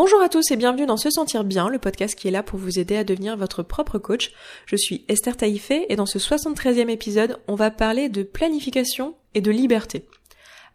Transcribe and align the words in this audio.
Bonjour 0.00 0.22
à 0.22 0.28
tous 0.28 0.52
et 0.52 0.56
bienvenue 0.56 0.86
dans 0.86 0.96
Se 0.96 1.10
Sentir 1.10 1.42
Bien, 1.42 1.68
le 1.68 1.80
podcast 1.80 2.14
qui 2.14 2.28
est 2.28 2.30
là 2.30 2.44
pour 2.44 2.56
vous 2.56 2.78
aider 2.78 2.96
à 2.96 3.02
devenir 3.02 3.36
votre 3.36 3.64
propre 3.64 3.98
coach. 3.98 4.30
Je 4.64 4.76
suis 4.76 5.04
Esther 5.08 5.36
Taïfé 5.36 5.86
et 5.92 5.96
dans 5.96 6.06
ce 6.06 6.20
73e 6.20 6.88
épisode, 6.88 7.40
on 7.48 7.56
va 7.56 7.72
parler 7.72 8.08
de 8.08 8.22
planification 8.22 9.16
et 9.34 9.40
de 9.40 9.50
liberté. 9.50 10.04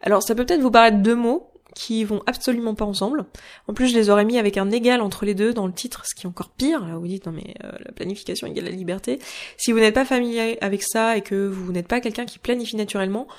Alors 0.01 0.23
ça 0.23 0.35
peut 0.35 0.45
peut-être 0.45 0.59
vous 0.59 0.71
paraître 0.71 0.97
deux 0.97 1.15
mots 1.15 1.49
qui 1.73 2.03
vont 2.03 2.21
absolument 2.25 2.75
pas 2.75 2.83
ensemble. 2.83 3.23
En 3.69 3.73
plus, 3.73 3.87
je 3.87 3.95
les 3.95 4.09
aurais 4.09 4.25
mis 4.25 4.37
avec 4.37 4.57
un 4.57 4.69
égal 4.71 4.99
entre 4.99 5.23
les 5.23 5.35
deux 5.35 5.53
dans 5.53 5.67
le 5.67 5.73
titre, 5.73 6.03
ce 6.05 6.15
qui 6.15 6.27
est 6.27 6.29
encore 6.29 6.49
pire. 6.49 6.85
Là, 6.85 6.97
vous 6.97 7.07
dites 7.07 7.25
non 7.25 7.31
mais 7.31 7.55
euh, 7.63 7.71
la 7.79 7.93
planification 7.93 8.47
égale 8.47 8.65
la 8.65 8.71
liberté. 8.71 9.19
Si 9.55 9.71
vous 9.71 9.79
n'êtes 9.79 9.95
pas 9.95 10.03
familier 10.03 10.57
avec 10.59 10.83
ça 10.83 11.15
et 11.15 11.21
que 11.21 11.47
vous 11.47 11.71
n'êtes 11.71 11.87
pas 11.87 12.01
quelqu'un 12.01 12.25
qui 12.25 12.39
planifie 12.39 12.75
naturellement, 12.75 13.29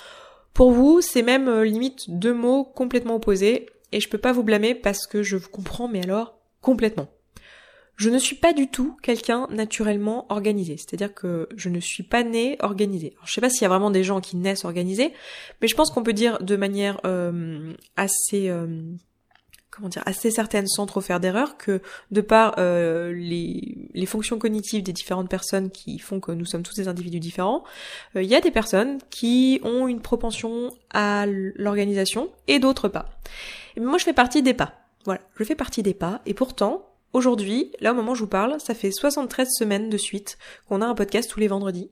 pour 0.54 0.70
vous, 0.70 1.02
c'est 1.02 1.22
même 1.22 1.46
euh, 1.46 1.62
limite 1.62 2.08
deux 2.08 2.32
mots 2.32 2.64
complètement 2.64 3.16
opposés 3.16 3.66
et 3.94 4.00
je 4.00 4.08
peux 4.08 4.18
pas 4.18 4.32
vous 4.32 4.42
blâmer 4.42 4.74
parce 4.74 5.06
que 5.06 5.22
je 5.22 5.36
vous 5.36 5.48
comprends, 5.48 5.88
mais 5.88 6.02
alors 6.02 6.38
complètement. 6.60 7.08
Je 7.96 8.10
ne 8.10 8.18
suis 8.18 8.34
pas 8.34 8.52
du 8.52 8.68
tout 8.68 8.96
quelqu'un 9.02 9.46
naturellement 9.50 10.26
organisé, 10.30 10.76
c'est-à-dire 10.76 11.14
que 11.14 11.48
je 11.56 11.68
ne 11.68 11.78
suis 11.78 12.02
pas 12.02 12.24
né 12.24 12.56
organisé. 12.58 13.12
Alors, 13.14 13.28
je 13.28 13.32
sais 13.32 13.40
pas 13.40 13.50
s'il 13.50 13.62
y 13.62 13.66
a 13.66 13.68
vraiment 13.68 13.92
des 13.92 14.02
gens 14.02 14.20
qui 14.20 14.36
naissent 14.36 14.64
organisés, 14.64 15.12
mais 15.62 15.68
je 15.68 15.76
pense 15.76 15.92
qu'on 15.92 16.02
peut 16.02 16.12
dire 16.12 16.42
de 16.42 16.56
manière 16.56 17.00
euh, 17.06 17.72
assez 17.96 18.48
euh, 18.48 18.82
comment 19.74 19.88
dire 19.88 20.02
assez 20.06 20.30
certaine 20.30 20.66
sans 20.66 20.86
trop 20.86 21.00
faire 21.00 21.20
d'erreur 21.20 21.56
que 21.56 21.80
de 22.10 22.20
par 22.20 22.54
euh, 22.58 23.12
les, 23.12 24.06
fonctions 24.06 24.38
cognitives 24.38 24.82
des 24.82 24.92
différentes 24.92 25.28
personnes 25.28 25.70
qui 25.70 25.98
font 25.98 26.20
que 26.20 26.30
nous 26.32 26.44
sommes 26.44 26.62
tous 26.62 26.74
des 26.74 26.88
individus 26.88 27.20
différents, 27.20 27.64
il 28.14 28.24
y 28.24 28.34
a 28.34 28.40
des 28.40 28.50
personnes 28.50 28.98
qui 29.10 29.60
ont 29.64 29.88
une 29.88 30.00
propension 30.00 30.70
à 30.92 31.26
l'organisation 31.26 32.28
et 32.46 32.58
d'autres 32.58 32.88
pas. 32.88 33.06
Moi, 33.76 33.98
je 33.98 34.04
fais 34.04 34.12
partie 34.12 34.42
des 34.42 34.54
pas. 34.54 34.74
Voilà, 35.04 35.20
je 35.36 35.44
fais 35.44 35.54
partie 35.54 35.82
des 35.82 35.94
pas. 35.94 36.20
Et 36.26 36.34
pourtant, 36.34 36.86
aujourd'hui, 37.12 37.72
là 37.80 37.92
au 37.92 37.94
moment 37.94 38.12
où 38.12 38.14
je 38.14 38.20
vous 38.20 38.28
parle, 38.28 38.60
ça 38.60 38.74
fait 38.74 38.92
73 38.92 39.48
semaines 39.50 39.90
de 39.90 39.96
suite 39.96 40.38
qu'on 40.68 40.80
a 40.80 40.86
un 40.86 40.94
podcast 40.94 41.30
tous 41.30 41.40
les 41.40 41.48
vendredis. 41.48 41.90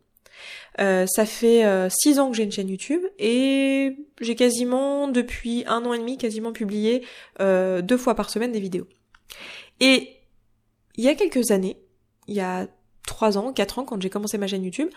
Euh, 0.81 1.07
ça 1.07 1.27
fait 1.27 1.63
6 1.91 2.19
euh, 2.19 2.23
ans 2.23 2.31
que 2.31 2.37
j'ai 2.37 2.45
une 2.45 2.53
chaîne 2.53 2.69
YouTube 2.69 3.03
et 3.19 3.97
j'ai 4.21 4.35
quasiment, 4.35 5.09
depuis 5.09 5.65
un 5.67 5.85
an 5.85 5.93
et 5.93 5.99
demi, 5.99 6.17
quasiment 6.17 6.53
publié 6.53 7.05
euh, 7.41 7.83
deux 7.83 7.97
fois 7.97 8.15
par 8.15 8.31
semaine 8.31 8.53
des 8.53 8.61
vidéos. 8.61 8.87
Et 9.81 10.17
il 10.97 11.05
y 11.05 11.09
a 11.09 11.15
quelques 11.15 11.51
années, 11.51 11.77
il 12.29 12.35
y 12.35 12.41
a 12.41 12.69
3 13.07 13.39
ans, 13.39 13.53
4 13.53 13.79
ans, 13.81 13.85
quand 13.85 14.01
j'ai 14.01 14.11
commencé 14.11 14.39
ma 14.39 14.47
chaîne 14.47 14.65
YouTube, 14.65 14.89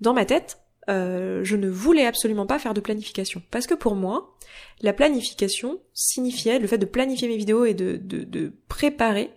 dans 0.00 0.14
ma 0.14 0.24
tête, 0.24 0.58
je 0.88 1.56
ne 1.56 1.68
voulais 1.68 2.06
absolument 2.06 2.46
pas 2.46 2.58
faire 2.58 2.74
de 2.74 2.80
planification. 2.80 3.40
Parce 3.50 3.66
que 3.66 3.74
pour 3.74 3.94
moi, 3.94 4.36
la 4.80 4.92
planification 4.92 5.78
signifiait, 5.94 6.58
le 6.58 6.66
fait 6.66 6.78
de 6.78 6.86
planifier 6.86 7.28
mes 7.28 7.36
vidéos 7.36 7.64
et 7.64 7.74
de, 7.74 8.52
préparer, 8.68 9.30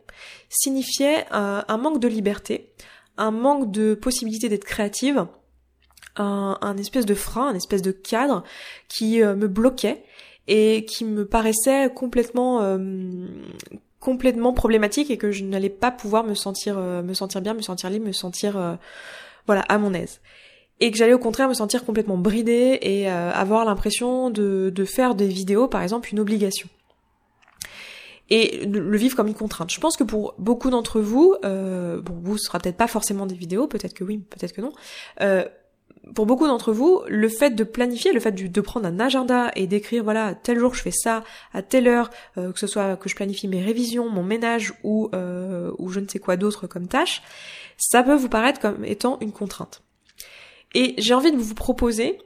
signifiait 0.49 1.25
un, 1.31 1.77
manque 1.77 1.99
de 1.99 2.07
liberté, 2.07 2.71
un 3.17 3.31
manque 3.31 3.71
de 3.71 3.93
possibilité 3.93 4.49
d'être 4.49 4.65
créative, 4.65 5.27
un, 6.17 6.57
un, 6.61 6.77
espèce 6.77 7.05
de 7.05 7.13
frein, 7.13 7.47
un 7.47 7.55
espèce 7.55 7.81
de 7.81 7.91
cadre 7.91 8.43
qui 8.87 9.21
euh, 9.21 9.35
me 9.35 9.47
bloquait 9.47 10.03
et 10.47 10.85
qui 10.85 11.05
me 11.05 11.25
paraissait 11.25 11.89
complètement 11.93 12.61
euh, 12.61 13.27
complètement 13.99 14.53
problématique 14.53 15.09
et 15.09 15.17
que 15.17 15.31
je 15.31 15.43
n'allais 15.43 15.69
pas 15.69 15.91
pouvoir 15.91 16.23
me 16.23 16.35
sentir 16.35 16.77
me 16.77 17.13
sentir 17.15 17.41
bien, 17.41 17.55
me 17.55 17.63
sentir 17.63 17.89
libre, 17.89 18.05
me 18.05 18.11
sentir 18.11 18.77
voilà 19.47 19.61
à 19.61 19.79
mon 19.79 19.95
aise 19.95 20.21
et 20.79 20.91
que 20.91 20.97
j'allais 20.97 21.13
au 21.13 21.19
contraire 21.19 21.47
me 21.47 21.53
sentir 21.53 21.85
complètement 21.85 22.17
bridée 22.17 22.77
et 22.81 23.09
euh, 23.09 23.31
avoir 23.31 23.65
l'impression 23.65 24.29
de, 24.29 24.71
faire 24.85 25.15
des 25.15 25.27
vidéos 25.27 25.67
par 25.67 25.81
exemple 25.81 26.09
une 26.11 26.19
obligation 26.19 26.69
et 28.31 28.65
le 28.65 28.97
vivre 28.97 29.15
comme 29.15 29.27
une 29.27 29.35
contrainte. 29.35 29.69
Je 29.71 29.79
pense 29.79 29.97
que 29.97 30.03
pour 30.03 30.33
beaucoup 30.39 30.71
d'entre 30.71 30.99
vous, 30.99 31.35
euh, 31.45 32.01
bon, 32.01 32.15
vous 32.23 32.39
ce 32.39 32.45
sera 32.45 32.57
peut-être 32.57 32.75
pas 32.75 32.87
forcément 32.87 33.27
des 33.27 33.35
vidéos, 33.35 33.67
peut-être 33.67 33.93
que 33.93 34.03
oui, 34.03 34.17
peut-être 34.17 34.51
que 34.51 34.61
non. 34.61 34.73
Pour 36.13 36.25
beaucoup 36.25 36.45
d'entre 36.45 36.71
vous, 36.71 37.01
le 37.07 37.29
fait 37.29 37.51
de 37.51 37.63
planifier, 37.63 38.13
le 38.13 38.19
fait 38.19 38.31
de, 38.31 38.61
prendre 38.61 38.85
un 38.85 38.99
agenda 38.99 39.51
et 39.55 39.65
d'écrire, 39.65 40.03
voilà, 40.03 40.35
tel 40.35 40.59
jour 40.59 40.75
je 40.75 40.81
fais 40.81 40.91
ça, 40.91 41.23
à 41.53 41.61
telle 41.61 41.87
heure, 41.87 42.11
euh, 42.37 42.51
que 42.51 42.59
ce 42.59 42.67
soit 42.67 42.95
que 42.95 43.09
je 43.09 43.15
planifie 43.15 43.47
mes 43.47 43.63
révisions, 43.63 44.09
mon 44.09 44.23
ménage 44.23 44.73
ou 44.83 45.09
euh, 45.13 45.71
ou 45.79 45.89
je 45.89 45.99
ne 45.99 46.07
sais 46.07 46.19
quoi 46.19 46.37
d'autre 46.37 46.67
comme 46.67 46.87
tâche, 46.87 47.23
ça 47.77 48.03
peut 48.03 48.13
vous 48.13 48.29
paraître 48.29 48.59
comme 48.59 48.85
étant 48.85 49.17
une 49.19 49.31
contrainte. 49.31 49.81
Et 50.75 50.93
j'ai 50.97 51.13
envie 51.13 51.31
de 51.31 51.37
vous 51.37 51.55
proposer 51.55 52.19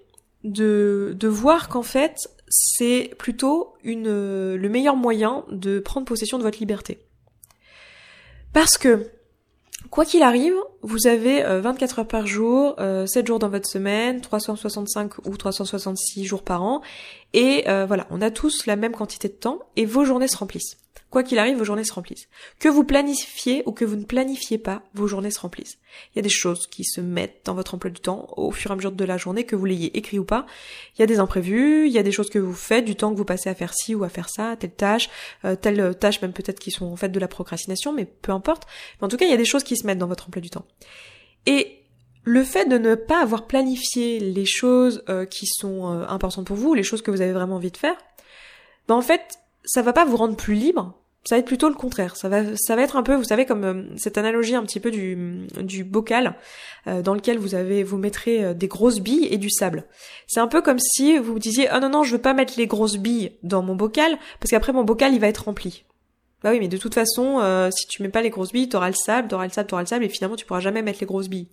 de, 0.43 1.15
de 1.17 1.27
voir 1.27 1.69
qu'en 1.69 1.83
fait, 1.83 2.17
c'est 2.49 3.13
plutôt 3.17 3.73
une, 3.83 4.09
le 4.55 4.69
meilleur 4.69 4.95
moyen 4.95 5.45
de 5.51 5.79
prendre 5.79 6.05
possession 6.05 6.37
de 6.37 6.43
votre 6.43 6.59
liberté. 6.59 6.99
Parce 8.53 8.77
que, 8.77 9.11
quoi 9.89 10.05
qu'il 10.05 10.23
arrive, 10.23 10.55
vous 10.81 11.07
avez 11.07 11.43
24 11.43 11.99
euh, 11.99 12.01
heures 12.01 12.07
par 12.07 12.27
jour, 12.27 12.75
7 12.77 12.79
euh, 12.79 13.25
jours 13.25 13.39
dans 13.39 13.49
votre 13.49 13.67
semaine, 13.67 14.21
365 14.21 15.25
ou 15.25 15.37
366 15.37 16.25
jours 16.25 16.43
par 16.43 16.63
an, 16.63 16.81
et 17.33 17.67
euh, 17.67 17.85
voilà, 17.85 18.07
on 18.09 18.21
a 18.21 18.31
tous 18.31 18.65
la 18.65 18.75
même 18.75 18.93
quantité 18.93 19.27
de 19.27 19.33
temps, 19.33 19.59
et 19.75 19.85
vos 19.85 20.05
journées 20.05 20.27
se 20.27 20.37
remplissent. 20.37 20.77
Quoi 21.09 21.23
qu'il 21.23 21.39
arrive, 21.39 21.57
vos 21.57 21.63
journées 21.63 21.83
se 21.83 21.93
remplissent. 21.93 22.27
Que 22.59 22.69
vous 22.69 22.83
planifiez 22.83 23.63
ou 23.65 23.71
que 23.71 23.83
vous 23.83 23.95
ne 23.95 24.03
planifiez 24.03 24.59
pas, 24.59 24.83
vos 24.93 25.07
journées 25.07 25.31
se 25.31 25.39
remplissent. 25.39 25.79
Il 26.13 26.17
y 26.17 26.19
a 26.19 26.21
des 26.21 26.29
choses 26.29 26.67
qui 26.67 26.83
se 26.83 27.01
mettent 27.01 27.41
dans 27.45 27.55
votre 27.55 27.73
emploi 27.73 27.89
du 27.89 27.99
temps 27.99 28.27
au 28.37 28.51
fur 28.51 28.69
et 28.69 28.73
à 28.73 28.75
mesure 28.75 28.91
de 28.91 29.05
la 29.05 29.17
journée, 29.17 29.43
que 29.43 29.55
vous 29.55 29.65
l'ayez 29.65 29.97
écrit 29.97 30.19
ou 30.19 30.23
pas. 30.23 30.45
Il 30.95 30.99
y 30.99 31.03
a 31.03 31.07
des 31.07 31.17
imprévus, 31.17 31.87
il 31.87 31.91
y 31.91 31.97
a 31.97 32.03
des 32.03 32.11
choses 32.11 32.29
que 32.29 32.37
vous 32.37 32.53
faites, 32.53 32.85
du 32.85 32.95
temps 32.95 33.11
que 33.11 33.17
vous 33.17 33.25
passez 33.25 33.49
à 33.49 33.55
faire 33.55 33.73
ci 33.73 33.95
ou 33.95 34.03
à 34.03 34.09
faire 34.09 34.29
ça, 34.29 34.55
telle 34.55 34.71
tâche, 34.71 35.09
euh, 35.45 35.55
telle 35.55 35.97
tâche 35.97 36.21
même 36.21 36.33
peut-être 36.33 36.59
qui 36.59 36.69
sont 36.69 36.85
en 36.85 36.95
fait 36.95 37.09
de 37.09 37.19
la 37.19 37.27
procrastination, 37.27 37.91
mais 37.91 38.05
peu 38.05 38.31
importe. 38.31 38.67
Mais 39.01 39.05
en 39.05 39.07
tout 39.07 39.17
cas, 39.17 39.25
il 39.25 39.31
y 39.31 39.33
a 39.33 39.37
des 39.37 39.45
choses 39.45 39.63
qui 39.63 39.77
se 39.77 39.87
mettent 39.87 39.97
dans 39.97 40.07
votre 40.07 40.27
emploi 40.27 40.41
du 40.41 40.51
temps. 40.51 40.65
Et 41.47 41.79
le 42.23 42.43
fait 42.43 42.65
de 42.65 42.77
ne 42.77 42.93
pas 42.93 43.21
avoir 43.21 43.47
planifié 43.47 44.19
les 44.19 44.45
choses 44.45 45.03
euh, 45.09 45.25
qui 45.25 45.47
sont 45.47 45.91
euh, 45.91 46.05
importantes 46.07 46.45
pour 46.45 46.55
vous, 46.55 46.75
les 46.75 46.83
choses 46.83 47.01
que 47.01 47.09
vous 47.09 47.21
avez 47.21 47.31
vraiment 47.31 47.55
envie 47.55 47.71
de 47.71 47.77
faire, 47.77 47.95
ben 48.87 48.95
en 48.95 49.01
fait, 49.01 49.39
ça 49.65 49.81
va 49.81 49.93
pas 49.93 50.05
vous 50.05 50.17
rendre 50.17 50.35
plus 50.35 50.53
libre, 50.53 50.98
ça 51.25 51.35
va 51.35 51.39
être 51.39 51.45
plutôt 51.45 51.67
le 51.67 51.75
contraire. 51.75 52.15
Ça 52.15 52.29
va, 52.29 52.43
ça 52.55 52.75
va 52.75 52.81
être 52.81 52.95
un 52.95 53.03
peu, 53.03 53.15
vous 53.15 53.23
savez, 53.23 53.45
comme 53.45 53.63
euh, 53.63 53.83
cette 53.97 54.17
analogie 54.17 54.55
un 54.55 54.63
petit 54.63 54.79
peu 54.79 54.89
du, 54.89 55.47
du 55.61 55.83
bocal 55.83 56.37
euh, 56.87 57.01
dans 57.01 57.13
lequel 57.13 57.37
vous 57.37 57.55
avez, 57.55 57.83
vous 57.83 57.97
mettrez 57.97 58.43
euh, 58.43 58.53
des 58.53 58.67
grosses 58.67 58.99
billes 58.99 59.27
et 59.29 59.37
du 59.37 59.49
sable. 59.49 59.85
C'est 60.27 60.39
un 60.39 60.47
peu 60.47 60.61
comme 60.61 60.79
si 60.79 61.17
vous 61.17 61.33
vous 61.33 61.39
disiez, 61.39 61.67
oh 61.75 61.79
non 61.79 61.89
non, 61.89 62.03
je 62.03 62.13
veux 62.13 62.21
pas 62.21 62.33
mettre 62.33 62.53
les 62.57 62.67
grosses 62.67 62.97
billes 62.97 63.37
dans 63.43 63.61
mon 63.61 63.75
bocal 63.75 64.17
parce 64.39 64.51
qu'après 64.51 64.71
mon 64.71 64.83
bocal 64.83 65.13
il 65.13 65.19
va 65.19 65.27
être 65.27 65.45
rempli. 65.45 65.83
Bah 66.41 66.51
oui, 66.51 66.59
mais 66.59 66.69
de 66.69 66.77
toute 66.77 66.95
façon, 66.95 67.69
si 67.69 67.85
tu 67.87 68.01
mets 68.01 68.07
pas 68.07 68.21
les 68.21 68.29
grosses 68.29 68.53
billes, 68.53 68.69
t'auras 68.69 68.87
le 68.87 68.95
sable, 68.95 69.27
t'auras 69.27 69.43
le 69.43 69.51
sable, 69.51 69.67
t'auras 69.67 69.81
le 69.81 69.87
sable, 69.87 70.05
et 70.05 70.09
finalement 70.09 70.37
tu 70.37 70.45
pourras 70.45 70.61
jamais 70.61 70.81
mettre 70.81 71.01
les 71.01 71.05
grosses 71.05 71.27
billes, 71.27 71.49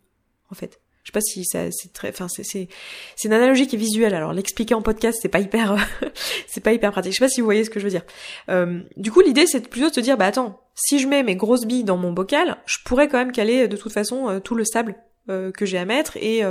en 0.48 0.54
fait. 0.54 0.80
Je 1.06 1.10
sais 1.10 1.12
pas 1.12 1.20
si 1.20 1.44
ça, 1.44 1.70
c'est 1.70 1.92
très, 1.92 2.08
enfin, 2.08 2.26
c'est, 2.26 2.42
c'est, 2.42 2.66
c'est 3.14 3.28
une 3.28 3.34
analogie 3.34 3.68
qui 3.68 3.76
est 3.76 3.78
visuelle. 3.78 4.12
Alors, 4.12 4.32
l'expliquer 4.32 4.74
en 4.74 4.82
podcast, 4.82 5.20
c'est 5.22 5.28
pas 5.28 5.38
hyper, 5.38 5.76
c'est 6.48 6.60
pas 6.60 6.72
hyper 6.72 6.90
pratique. 6.90 7.12
Je 7.12 7.18
sais 7.18 7.24
pas 7.24 7.28
si 7.28 7.40
vous 7.40 7.44
voyez 7.44 7.62
ce 7.62 7.70
que 7.70 7.78
je 7.78 7.84
veux 7.84 7.90
dire. 7.90 8.02
Euh, 8.48 8.80
du 8.96 9.12
coup, 9.12 9.20
l'idée, 9.20 9.46
c'est 9.46 9.68
plutôt 9.68 9.88
de 9.88 9.94
se 9.94 10.00
dire, 10.00 10.16
bah 10.16 10.26
attends, 10.26 10.60
si 10.74 10.98
je 10.98 11.06
mets 11.06 11.22
mes 11.22 11.36
grosses 11.36 11.64
billes 11.64 11.84
dans 11.84 11.96
mon 11.96 12.12
bocal, 12.12 12.56
je 12.66 12.78
pourrais 12.84 13.06
quand 13.06 13.18
même 13.18 13.30
caler 13.30 13.68
de 13.68 13.76
toute 13.76 13.92
façon 13.92 14.28
euh, 14.28 14.40
tout 14.40 14.56
le 14.56 14.64
sable 14.64 14.96
euh, 15.28 15.52
que 15.52 15.64
j'ai 15.64 15.78
à 15.78 15.84
mettre 15.84 16.16
et 16.16 16.42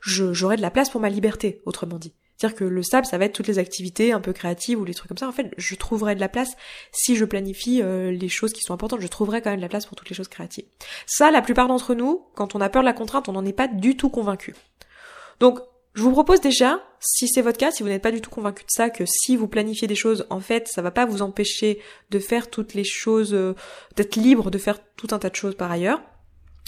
j'aurai 0.00 0.56
de 0.56 0.62
la 0.62 0.72
place 0.72 0.90
pour 0.90 1.00
ma 1.00 1.08
liberté, 1.08 1.62
autrement 1.64 1.98
dit. 1.98 2.14
C'est-à-dire 2.36 2.56
que 2.56 2.64
le 2.64 2.82
sable, 2.82 3.06
ça 3.06 3.16
va 3.16 3.26
être 3.26 3.32
toutes 3.32 3.46
les 3.46 3.58
activités 3.58 4.12
un 4.12 4.20
peu 4.20 4.32
créatives 4.32 4.80
ou 4.80 4.84
les 4.84 4.94
trucs 4.94 5.08
comme 5.08 5.18
ça. 5.18 5.28
En 5.28 5.32
fait, 5.32 5.52
je 5.56 5.74
trouverai 5.76 6.14
de 6.14 6.20
la 6.20 6.28
place 6.28 6.56
si 6.92 7.16
je 7.16 7.24
planifie 7.24 7.80
euh, 7.82 8.10
les 8.10 8.28
choses 8.28 8.52
qui 8.52 8.62
sont 8.62 8.74
importantes. 8.74 9.00
Je 9.00 9.06
trouverai 9.06 9.40
quand 9.40 9.50
même 9.50 9.60
de 9.60 9.64
la 9.64 9.68
place 9.68 9.86
pour 9.86 9.96
toutes 9.96 10.10
les 10.10 10.16
choses 10.16 10.28
créatives. 10.28 10.64
Ça, 11.06 11.30
la 11.30 11.42
plupart 11.42 11.68
d'entre 11.68 11.94
nous, 11.94 12.24
quand 12.34 12.54
on 12.54 12.60
a 12.60 12.68
peur 12.68 12.82
de 12.82 12.86
la 12.86 12.92
contrainte, 12.92 13.28
on 13.28 13.32
n'en 13.32 13.44
est 13.44 13.52
pas 13.52 13.68
du 13.68 13.96
tout 13.96 14.08
convaincu. 14.08 14.54
Donc, 15.38 15.60
je 15.94 16.02
vous 16.02 16.10
propose 16.10 16.40
déjà, 16.40 16.82
si 16.98 17.28
c'est 17.28 17.40
votre 17.40 17.58
cas, 17.58 17.70
si 17.70 17.84
vous 17.84 17.88
n'êtes 17.88 18.02
pas 18.02 18.10
du 18.10 18.20
tout 18.20 18.30
convaincu 18.30 18.64
de 18.64 18.70
ça, 18.70 18.90
que 18.90 19.04
si 19.06 19.36
vous 19.36 19.46
planifiez 19.46 19.86
des 19.86 19.94
choses, 19.94 20.26
en 20.28 20.40
fait, 20.40 20.66
ça 20.66 20.82
va 20.82 20.90
pas 20.90 21.06
vous 21.06 21.22
empêcher 21.22 21.80
de 22.10 22.18
faire 22.18 22.50
toutes 22.50 22.74
les 22.74 22.82
choses, 22.82 23.32
euh, 23.32 23.54
d'être 23.94 24.16
libre 24.16 24.50
de 24.50 24.58
faire 24.58 24.78
tout 24.96 25.08
un 25.12 25.20
tas 25.20 25.30
de 25.30 25.36
choses 25.36 25.54
par 25.54 25.70
ailleurs. 25.70 26.02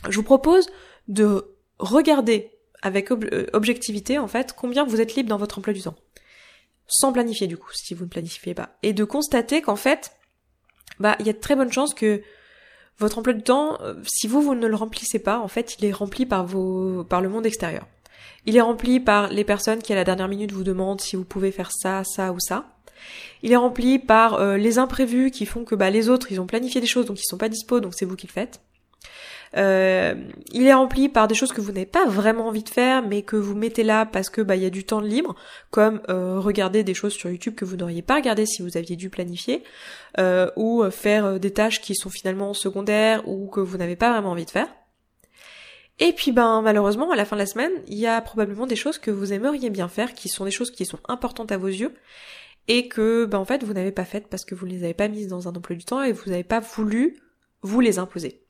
Je 0.09 0.17
vous 0.17 0.23
propose 0.23 0.69
de 1.09 1.57
regarder 1.81 2.56
avec 2.83 3.11
euh, 3.11 3.47
objectivité 3.53 4.19
en 4.19 4.29
fait 4.29 4.55
combien 4.57 4.85
vous 4.85 5.01
êtes 5.01 5.15
libre 5.15 5.29
dans 5.29 5.39
votre 5.39 5.59
emploi 5.59 5.73
du 5.73 5.83
temps. 5.83 5.97
Sans 6.89 7.13
planifier 7.13 7.47
du 7.47 7.57
coup, 7.57 7.71
si 7.73 7.95
vous 7.95 8.05
ne 8.05 8.11
planifiez 8.11 8.55
pas. 8.55 8.77
Et 8.83 8.93
de 8.93 9.05
constater 9.05 9.61
qu'en 9.63 9.77
fait, 9.77 10.13
bah 11.01 11.17
il 11.21 11.27
y 11.27 11.31
a 11.31 11.33
de 11.33 11.39
très 11.39 11.57
bonnes 11.57 11.73
chances 11.73 11.95
que 11.95 12.23
votre 12.99 13.19
emploi 13.19 13.35
du 13.35 13.43
temps, 13.43 13.79
euh, 13.83 13.95
si 14.07 14.27
vous 14.27 14.41
vous 14.41 14.55
ne 14.55 14.67
le 14.67 14.77
remplissez 14.77 15.19
pas, 15.19 15.39
en 15.39 15.49
fait, 15.49 15.77
il 15.79 15.85
est 15.85 15.93
rempli 15.93 16.27
par 16.27 16.47
vos 16.47 17.05
par 17.05 17.21
le 17.21 17.29
monde 17.29 17.47
extérieur. 17.47 17.87
Il 18.47 18.57
est 18.57 18.61
rempli 18.61 19.01
par 19.01 19.29
les 19.29 19.45
personnes 19.45 19.83
qui 19.83 19.93
à 19.93 19.97
la 19.97 20.05
dernière 20.05 20.29
minute 20.29 20.53
vous 20.53 20.63
demandent 20.63 21.01
si 21.01 21.17
vous 21.17 21.25
pouvez 21.25 21.51
faire 21.51 21.73
ça, 21.73 22.05
ça 22.05 22.33
ou 22.33 22.39
ça. 22.39 22.77
Il 23.43 23.53
est 23.53 23.57
rempli 23.57 23.99
par 23.99 24.35
euh, 24.35 24.57
les 24.57 24.79
imprévus 24.79 25.31
qui 25.31 25.47
font 25.47 25.65
que 25.65 25.75
bah, 25.75 25.91
les 25.91 26.09
autres 26.09 26.31
ils 26.31 26.41
ont 26.41 26.47
planifié 26.47 26.81
des 26.81 26.87
choses 26.87 27.07
donc 27.07 27.21
ils 27.21 27.27
sont 27.27 27.37
pas 27.37 27.49
dispo 27.49 27.81
donc 27.81 27.95
c'est 27.95 28.05
vous 28.05 28.17
qui 28.17 28.27
le 28.27 28.33
faites. 28.33 28.61
Euh, 29.57 30.15
il 30.53 30.67
est 30.67 30.75
rempli 30.75 31.09
par 31.09 31.29
des 31.29 31.35
choses 31.35 31.53
que 31.53 31.61
vous 31.61 31.73
n'avez 31.73 31.87
pas 31.87 32.07
vraiment 32.07 32.49
envie 32.49 32.63
de 32.63 32.69
faire, 32.69 33.07
mais 33.07 33.23
que 33.23 33.37
vous 33.37 33.55
mettez 33.55 33.85
là 33.85 34.07
parce 34.07 34.31
que 34.31 34.41
bah 34.41 34.57
il 34.57 34.63
y 34.63 34.67
a 34.67 34.71
du 34.71 34.85
temps 34.85 35.01
libre, 35.01 35.35
comme 35.71 36.01
euh, 36.09 36.39
regarder 36.41 36.85
des 36.85 36.95
choses 36.95 37.13
sur 37.13 37.31
YouTube 37.31 37.55
que 37.55 37.65
vous 37.65 37.77
n'auriez 37.77 38.03
pas 38.03 38.17
regardé 38.17 38.47
si 38.47 38.63
vous 38.63 38.77
aviez 38.77 38.97
dû 38.97 39.11
planifier, 39.11 39.63
euh, 40.19 40.51
ou 40.57 40.85
faire 40.91 41.39
des 41.39 41.53
tâches 41.53 41.81
qui 41.81 41.95
sont 41.95 42.11
finalement 42.11 42.55
secondaires 42.55 43.29
ou 43.29 43.49
que 43.49 43.61
vous 43.61 43.77
n'avez 43.77 43.97
pas 43.97 44.13
vraiment 44.13 44.31
envie 44.31 44.45
de 44.47 44.51
faire. 44.51 44.69
Et 45.99 46.13
puis 46.13 46.33
ben 46.33 46.61
malheureusement 46.63 47.11
à 47.11 47.17
la 47.17 47.25
fin 47.25 47.37
de 47.37 47.41
la 47.41 47.47
semaine, 47.47 47.73
il 47.87 47.99
y 47.99 48.07
a 48.07 48.21
probablement 48.21 48.67
des 48.67 48.77
choses 48.77 48.99
que 48.99 49.11
vous 49.11 49.33
aimeriez 49.33 49.71
bien 49.71 49.89
faire, 49.89 50.13
qui 50.15 50.29
sont 50.29 50.45
des 50.45 50.51
choses 50.51 50.71
qui 50.71 50.85
sont 50.85 50.99
importantes 51.09 51.53
à 51.53 51.57
vos 51.57 51.69
yeux, 51.69 51.95
et 52.69 52.89
que 52.89 53.25
ben 53.25 53.39
en 53.39 53.45
fait 53.45 53.65
vous 53.65 53.73
n'avez 53.73 53.93
pas 53.93 54.05
faites 54.05 54.27
parce 54.29 54.45
que 54.45 54.55
vous 54.55 54.67
ne 54.67 54.73
les 54.73 54.85
avez 54.85 54.95
pas 54.95 55.09
mises 55.09 55.29
dans 55.29 55.49
un 55.49 55.55
emploi 55.55 55.77
du 55.77 55.85
temps 55.85 56.03
et 56.03 56.13
vous 56.13 56.31
n'avez 56.31 56.45
pas 56.45 56.61
voulu 56.61 57.17
vous 57.63 57.81
les 57.81 57.99
imposer. 57.99 58.46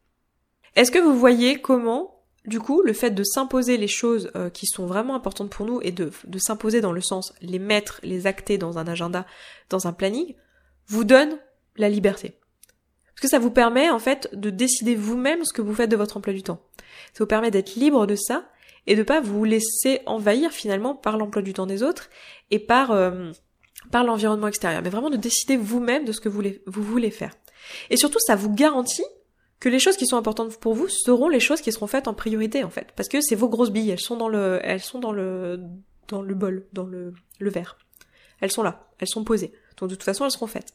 Est-ce 0.77 0.91
que 0.91 0.99
vous 0.99 1.19
voyez 1.19 1.61
comment, 1.61 2.23
du 2.45 2.61
coup, 2.61 2.83
le 2.83 2.93
fait 2.93 3.11
de 3.11 3.25
s'imposer 3.25 3.79
les 3.79 3.89
choses 3.89 4.31
euh, 4.37 4.51
qui 4.51 4.67
sont 4.67 4.87
vraiment 4.87 5.15
importantes 5.15 5.51
pour 5.51 5.67
nous 5.67 5.81
et 5.83 5.91
de, 5.91 6.11
s'imposer 6.37 6.81
dans 6.81 6.93
le 6.93 7.01
sens 7.01 7.33
les 7.41 7.59
mettre, 7.59 7.99
les 8.03 8.27
acter 8.27 8.59
dans 8.59 8.79
un 8.79 8.87
agenda, 8.87 9.27
dans 9.71 9.87
un 9.87 9.93
planning, 9.93 10.35
vous 10.87 11.05
donne 11.05 11.39
la 11.77 11.89
liberté? 11.89 12.39
Parce 13.09 13.23
que 13.23 13.29
ça 13.29 13.39
vous 13.39 13.51
permet, 13.51 13.89
en 13.89 13.99
fait, 13.99 14.29
de 14.35 14.51
décider 14.51 14.95
vous-même 14.95 15.45
ce 15.45 15.55
que 15.55 15.63
vous 15.63 15.75
faites 15.75 15.91
de 15.91 15.97
votre 15.97 16.19
emploi 16.19 16.35
du 16.35 16.43
temps. 16.43 16.61
Ça 17.15 17.25
vous 17.25 17.27
permet 17.27 17.51
d'être 17.51 17.75
libre 17.75 18.07
de 18.07 18.15
ça 18.15 18.45
et 18.87 18.95
de 18.95 19.03
pas 19.03 19.21
vous 19.21 19.45
laisser 19.45 20.01
envahir 20.05 20.53
finalement 20.53 20.95
par 20.95 21.17
l'emploi 21.17 21.41
du 21.41 21.55
temps 21.55 21.67
des 21.67 21.83
autres 21.83 22.11
et 22.51 22.59
par 22.59 22.91
euh, 22.93 23.33
par 23.91 24.05
l'environnement 24.05 24.49
extérieur, 24.49 24.83
mais 24.83 24.91
vraiment 24.91 25.11
de 25.11 25.17
décider 25.17 25.57
vous-même 25.57 26.05
de 26.05 26.13
ce 26.13 26.21
que 26.21 26.29
vous 26.29 26.35
voulez, 26.35 26.63
vous 26.67 26.83
voulez 26.83 27.11
faire. 27.11 27.35
Et 27.91 27.97
surtout, 27.97 28.19
ça 28.19 28.37
vous 28.37 28.53
garantit 28.53 29.05
que 29.61 29.69
les 29.69 29.79
choses 29.79 29.97
qui 29.97 30.07
sont 30.07 30.17
importantes 30.17 30.57
pour 30.59 30.75
vous 30.75 30.89
seront 30.89 31.29
les 31.29 31.41
choses 31.41 31.61
qui 31.61 31.73
seront 31.73 31.87
faites 31.87 32.09
en 32.09 32.15
priorité 32.15 32.65
en 32.65 32.71
fait, 32.71 32.89
parce 32.97 33.09
que 33.09 33.21
c'est 33.21 33.35
vos 33.35 33.49
grosses 33.49 33.71
billes, 33.71 33.91
elles 33.91 34.01
sont 34.01 34.17
dans 34.17 34.29
le, 34.29 34.61
elles 34.63 34.83
sont 34.83 34.99
dans 34.99 35.13
le, 35.13 35.61
dans 36.09 36.23
le 36.23 36.35
bol, 36.35 36.67
dans 36.73 36.85
le, 36.85 37.15
le 37.39 37.51
verre. 37.51 37.79
Elles 38.41 38.53
sont 38.53 38.63
là, 38.63 38.89
elles 38.99 39.09
sont 39.09 39.25
posées. 39.25 39.53
Donc 39.79 39.89
de 39.91 39.95
toute 39.95 40.05
façon, 40.05 40.25
elles 40.25 40.31
seront 40.31 40.47
faites. 40.47 40.75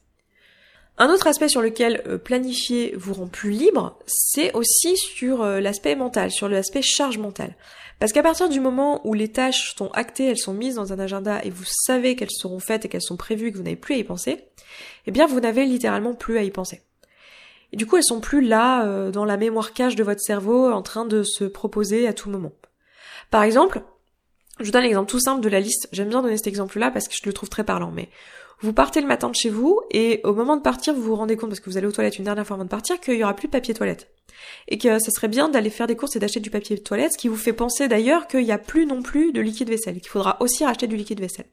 Un 0.97 1.09
autre 1.09 1.27
aspect 1.27 1.47
sur 1.47 1.61
lequel 1.61 2.03
euh, 2.07 2.17
planifier 2.17 2.93
vous 2.97 3.13
rend 3.13 3.27
plus 3.27 3.51
libre, 3.51 3.97
c'est 4.05 4.53
aussi 4.53 4.97
sur 4.97 5.41
euh, 5.41 5.59
l'aspect 5.59 5.95
mental, 5.95 6.31
sur 6.31 6.49
l'aspect 6.49 6.81
charge 6.81 7.17
mentale. 7.17 7.55
Parce 7.99 8.13
qu'à 8.13 8.23
partir 8.23 8.49
du 8.49 8.59
moment 8.59 8.99
où 9.07 9.13
les 9.13 9.31
tâches 9.31 9.75
sont 9.77 9.89
actées, 9.91 10.25
elles 10.25 10.37
sont 10.37 10.53
mises 10.53 10.75
dans 10.75 10.91
un 10.91 10.99
agenda 10.99 11.39
et 11.43 11.49
vous 11.49 11.65
savez 11.65 12.15
qu'elles 12.15 12.31
seront 12.31 12.59
faites 12.59 12.83
et 12.85 12.89
qu'elles 12.89 13.01
sont 13.01 13.17
prévues 13.17 13.47
et 13.47 13.51
que 13.51 13.57
vous 13.57 13.63
n'avez 13.63 13.75
plus 13.75 13.95
à 13.95 13.97
y 13.99 14.03
penser, 14.03 14.45
eh 15.05 15.11
bien 15.11 15.27
vous 15.27 15.39
n'avez 15.39 15.65
littéralement 15.65 16.13
plus 16.13 16.37
à 16.37 16.43
y 16.43 16.51
penser. 16.51 16.81
Et 17.73 17.77
du 17.77 17.85
coup, 17.85 17.97
elles 17.97 18.03
sont 18.03 18.19
plus 18.19 18.41
là 18.41 18.85
euh, 18.85 19.11
dans 19.11 19.25
la 19.25 19.37
mémoire 19.37 19.73
cache 19.73 19.95
de 19.95 20.03
votre 20.03 20.21
cerveau 20.21 20.71
en 20.71 20.81
train 20.81 21.05
de 21.05 21.23
se 21.23 21.45
proposer 21.45 22.07
à 22.07 22.13
tout 22.13 22.29
moment. 22.29 22.51
Par 23.29 23.43
exemple, 23.43 23.81
je 24.59 24.65
vous 24.65 24.71
donne 24.71 24.83
l'exemple 24.83 25.09
tout 25.09 25.19
simple 25.19 25.41
de 25.41 25.49
la 25.49 25.59
liste. 25.59 25.87
J'aime 25.91 26.09
bien 26.09 26.21
donner 26.21 26.37
cet 26.37 26.47
exemple-là 26.47 26.91
parce 26.91 27.07
que 27.07 27.15
je 27.15 27.25
le 27.25 27.33
trouve 27.33 27.49
très 27.49 27.63
parlant, 27.63 27.91
mais 27.91 28.09
vous 28.59 28.73
partez 28.73 29.01
le 29.01 29.07
matin 29.07 29.29
de 29.29 29.35
chez 29.35 29.49
vous 29.49 29.81
et 29.89 30.21
au 30.23 30.33
moment 30.33 30.55
de 30.55 30.61
partir, 30.61 30.93
vous 30.93 31.01
vous 31.01 31.15
rendez 31.15 31.35
compte, 31.35 31.49
parce 31.49 31.59
que 31.59 31.69
vous 31.69 31.77
allez 31.77 31.87
aux 31.87 31.91
toilettes 31.91 32.19
une 32.19 32.25
dernière 32.25 32.45
fois 32.45 32.55
avant 32.55 32.65
de 32.65 32.69
partir, 32.69 32.99
qu'il 32.99 33.15
y 33.15 33.23
aura 33.23 33.35
plus 33.35 33.47
de 33.47 33.51
papier 33.51 33.73
toilette. 33.73 34.11
Et 34.67 34.77
que 34.77 34.99
ça 34.99 35.11
serait 35.11 35.27
bien 35.27 35.49
d'aller 35.49 35.69
faire 35.69 35.87
des 35.87 35.95
courses 35.95 36.15
et 36.15 36.19
d'acheter 36.19 36.39
du 36.39 36.51
papier 36.51 36.77
toilette, 36.77 37.13
ce 37.13 37.17
qui 37.17 37.27
vous 37.27 37.37
fait 37.37 37.53
penser 37.53 37.87
d'ailleurs 37.87 38.27
qu'il 38.27 38.43
n'y 38.43 38.51
a 38.51 38.59
plus 38.59 38.85
non 38.85 39.01
plus 39.01 39.31
de 39.31 39.41
liquide 39.41 39.69
vaisselle, 39.69 39.99
qu'il 39.99 40.09
faudra 40.09 40.37
aussi 40.41 40.63
racheter 40.63 40.87
du 40.87 40.95
liquide 40.95 41.19
vaisselle. 41.19 41.47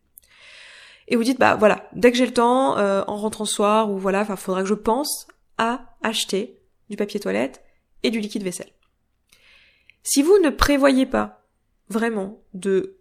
Et 1.07 1.17
vous 1.17 1.25
dites, 1.25 1.39
bah 1.39 1.57
voilà, 1.57 1.89
dès 1.95 2.13
que 2.13 2.19
j'ai 2.19 2.27
le 2.27 2.35
temps, 2.35 2.77
euh, 2.77 3.03
en 3.07 3.17
rentrant 3.17 3.47
soir, 3.47 3.91
ou 3.91 3.99
voilà, 3.99 4.21
enfin, 4.21 4.37
faudra 4.37 4.63
que 4.63 4.69
je 4.69 4.75
pense 4.75 5.27
à 5.59 5.97
acheter 6.03 6.59
du 6.89 6.97
papier 6.97 7.21
toilette 7.21 7.63
et 8.03 8.11
du 8.11 8.21
liquide 8.21 8.43
vaisselle. 8.43 8.73
Si 10.03 10.23
vous 10.23 10.39
ne 10.39 10.51
prévoyez 10.51 11.07
pas 11.07 11.45
vraiment 11.89 12.43
de 12.55 12.99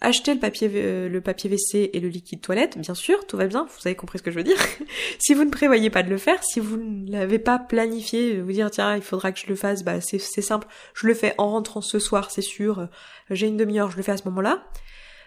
acheter 0.00 0.34
le 0.34 0.40
papier, 0.40 0.70
euh, 0.74 1.08
le 1.08 1.20
papier 1.20 1.50
WC 1.50 1.90
et 1.92 2.00
le 2.00 2.08
liquide 2.08 2.40
toilette, 2.40 2.78
bien 2.78 2.94
sûr, 2.94 3.26
tout 3.26 3.36
va 3.36 3.46
bien, 3.46 3.64
vous 3.64 3.88
avez 3.88 3.96
compris 3.96 4.18
ce 4.18 4.22
que 4.22 4.30
je 4.30 4.36
veux 4.36 4.44
dire. 4.44 4.58
si 5.18 5.34
vous 5.34 5.44
ne 5.44 5.50
prévoyez 5.50 5.90
pas 5.90 6.02
de 6.02 6.10
le 6.10 6.18
faire, 6.18 6.42
si 6.44 6.60
vous 6.60 6.76
ne 6.76 7.10
l'avez 7.10 7.38
pas 7.38 7.58
planifié, 7.58 8.40
vous 8.40 8.52
dire 8.52 8.70
tiens, 8.70 8.96
il 8.96 9.02
faudra 9.02 9.32
que 9.32 9.40
je 9.40 9.46
le 9.46 9.56
fasse, 9.56 9.82
bah 9.82 10.00
c'est 10.00 10.18
simple, 10.18 10.68
je 10.94 11.06
le 11.06 11.14
fais 11.14 11.34
en 11.38 11.50
rentrant 11.50 11.80
ce 11.80 11.98
soir, 11.98 12.30
c'est 12.30 12.42
sûr, 12.42 12.80
euh, 12.80 12.86
j'ai 13.30 13.46
une 13.46 13.56
demi-heure, 13.56 13.90
je 13.90 13.96
le 13.96 14.02
fais 14.02 14.12
à 14.12 14.16
ce 14.16 14.24
moment-là. 14.24 14.64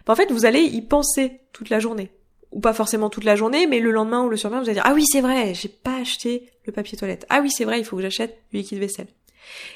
Bah, 0.06 0.14
en 0.14 0.16
fait, 0.16 0.32
vous 0.32 0.46
allez 0.46 0.62
y 0.62 0.82
penser 0.82 1.42
toute 1.54 1.70
la 1.70 1.80
journée. 1.80 2.12
Ou 2.52 2.62
pas 2.62 2.74
forcément 2.74 3.10
toute 3.10 3.26
la 3.26 3.36
journée, 3.36 3.68
mais 3.68 3.80
le 3.80 3.92
lendemain 3.92 4.24
ou 4.24 4.30
le 4.30 4.38
surlendemain, 4.38 4.64
vous 4.64 4.70
allez 4.70 4.76
dire 4.76 4.86
ah 4.86 4.94
oui 4.94 5.06
c'est 5.06 5.22
vrai, 5.22 5.54
j'ai 5.54 5.68
pas 5.68 5.98
acheté 5.98 6.50
le 6.68 6.74
papier 6.74 6.98
toilette. 6.98 7.26
Ah 7.30 7.40
oui 7.42 7.50
c'est 7.52 7.66
vrai, 7.66 7.80
il 7.80 7.86
faut 7.86 7.96
que 7.96 8.02
j'achète 8.02 8.38
du 8.52 8.58
liquide 8.58 8.80
vaisselle. 8.80 9.08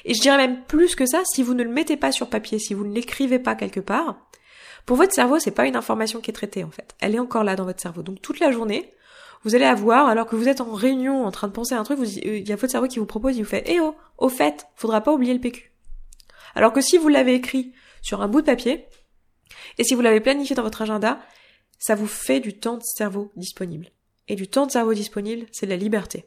Et 0.04 0.14
je 0.14 0.20
dirais 0.20 0.36
même 0.36 0.64
plus 0.64 0.94
que 0.94 1.06
ça, 1.06 1.22
si 1.24 1.42
vous 1.42 1.54
ne 1.54 1.62
le 1.62 1.70
mettez 1.70 1.96
pas 1.96 2.12
sur 2.12 2.28
papier, 2.28 2.58
si 2.58 2.74
vous 2.74 2.84
ne 2.84 2.94
l'écrivez 2.94 3.38
pas 3.38 3.54
quelque 3.54 3.80
part, 3.80 4.16
pour 4.86 4.96
votre 4.96 5.12
cerveau, 5.12 5.38
c'est 5.38 5.52
pas 5.52 5.66
une 5.66 5.76
information 5.76 6.20
qui 6.20 6.30
est 6.30 6.34
traitée 6.34 6.64
en 6.64 6.70
fait. 6.70 6.94
Elle 7.00 7.14
est 7.14 7.20
encore 7.20 7.44
là 7.44 7.56
dans 7.56 7.64
votre 7.64 7.80
cerveau. 7.80 8.02
Donc 8.02 8.20
toute 8.20 8.40
la 8.40 8.52
journée, 8.52 8.92
vous 9.44 9.54
allez 9.54 9.64
avoir, 9.64 10.06
alors 10.06 10.26
que 10.26 10.36
vous 10.36 10.48
êtes 10.48 10.60
en 10.60 10.72
réunion 10.72 11.24
en 11.24 11.30
train 11.30 11.48
de 11.48 11.52
penser 11.52 11.74
à 11.74 11.80
un 11.80 11.84
truc, 11.84 11.98
il 12.02 12.48
y 12.48 12.52
a 12.52 12.56
votre 12.56 12.70
cerveau 12.70 12.86
qui 12.86 12.98
vous 12.98 13.06
propose, 13.06 13.36
il 13.36 13.42
vous 13.42 13.48
fait, 13.48 13.64
eh 13.66 13.80
oh, 13.80 13.96
au 14.18 14.28
fait, 14.28 14.66
faudra 14.76 15.00
pas 15.00 15.12
oublier 15.12 15.34
le 15.34 15.40
PQ. 15.40 15.72
Alors 16.54 16.72
que 16.72 16.80
si 16.80 16.98
vous 16.98 17.08
l'avez 17.08 17.34
écrit 17.34 17.72
sur 18.02 18.22
un 18.22 18.28
bout 18.28 18.40
de 18.40 18.46
papier, 18.46 18.86
et 19.78 19.84
si 19.84 19.94
vous 19.94 20.00
l'avez 20.00 20.20
planifié 20.20 20.54
dans 20.54 20.62
votre 20.62 20.82
agenda, 20.82 21.20
ça 21.78 21.94
vous 21.94 22.06
fait 22.06 22.40
du 22.40 22.58
temps 22.58 22.76
de 22.76 22.82
cerveau 22.82 23.32
disponible. 23.36 23.88
Et 24.28 24.36
du 24.36 24.48
temps 24.48 24.66
de 24.66 24.70
cerveau 24.70 24.94
disponible, 24.94 25.46
c'est 25.50 25.66
de 25.66 25.72
la 25.72 25.76
liberté. 25.76 26.26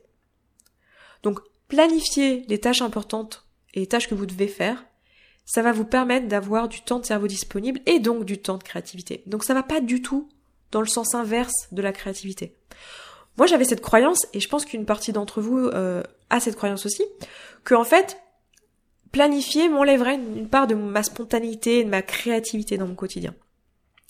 Donc, 1.24 1.40
planifier 1.68 2.46
les 2.48 2.60
tâches 2.60 2.82
importantes 2.82 3.46
et 3.74 3.82
les 3.82 3.88
tâches 3.88 4.08
que 4.08 4.16
vous 4.16 4.26
devez 4.26 4.48
faire, 4.48 4.86
ça 5.46 5.62
va 5.62 5.72
vous 5.72 5.86
permettre 5.86 6.28
d'avoir 6.28 6.68
du 6.68 6.82
temps 6.82 7.00
de 7.00 7.06
cerveau 7.06 7.28
disponible 7.28 7.80
et 7.86 8.00
donc 8.00 8.26
du 8.26 8.40
temps 8.40 8.58
de 8.58 8.64
créativité. 8.64 9.24
Donc 9.28 9.44
ça 9.44 9.54
va 9.54 9.64
pas 9.64 9.80
du 9.80 10.02
tout 10.02 10.28
dans 10.72 10.82
le 10.82 10.88
sens 10.88 11.14
inverse 11.14 11.68
de 11.72 11.82
la 11.82 11.94
créativité. 11.94 12.56
Moi 13.38 13.48
j'avais 13.48 13.66
cette 13.66 13.82
croyance, 13.82 14.26
et 14.34 14.40
je 14.40 14.50
pense 14.50 14.66
qu'une 14.66 14.86
partie 14.86 15.12
d'entre 15.12 15.42
vous 15.42 15.58
euh, 15.58 16.02
a 16.30 16.40
cette 16.40 16.56
croyance 16.56 16.86
aussi, 16.86 17.04
que 17.64 17.76
en 17.76 17.84
fait, 17.84 18.18
planifier 19.12 19.70
m'enlèverait 19.70 20.16
une 20.16 20.50
part 20.50 20.68
de 20.68 20.76
ma 20.76 21.04
spontanéité 21.04 21.80
et 21.80 21.84
de 21.84 21.90
ma 21.90 22.02
créativité 22.02 22.78
dans 22.78 22.88
mon 22.88 22.96
quotidien. 22.96 23.34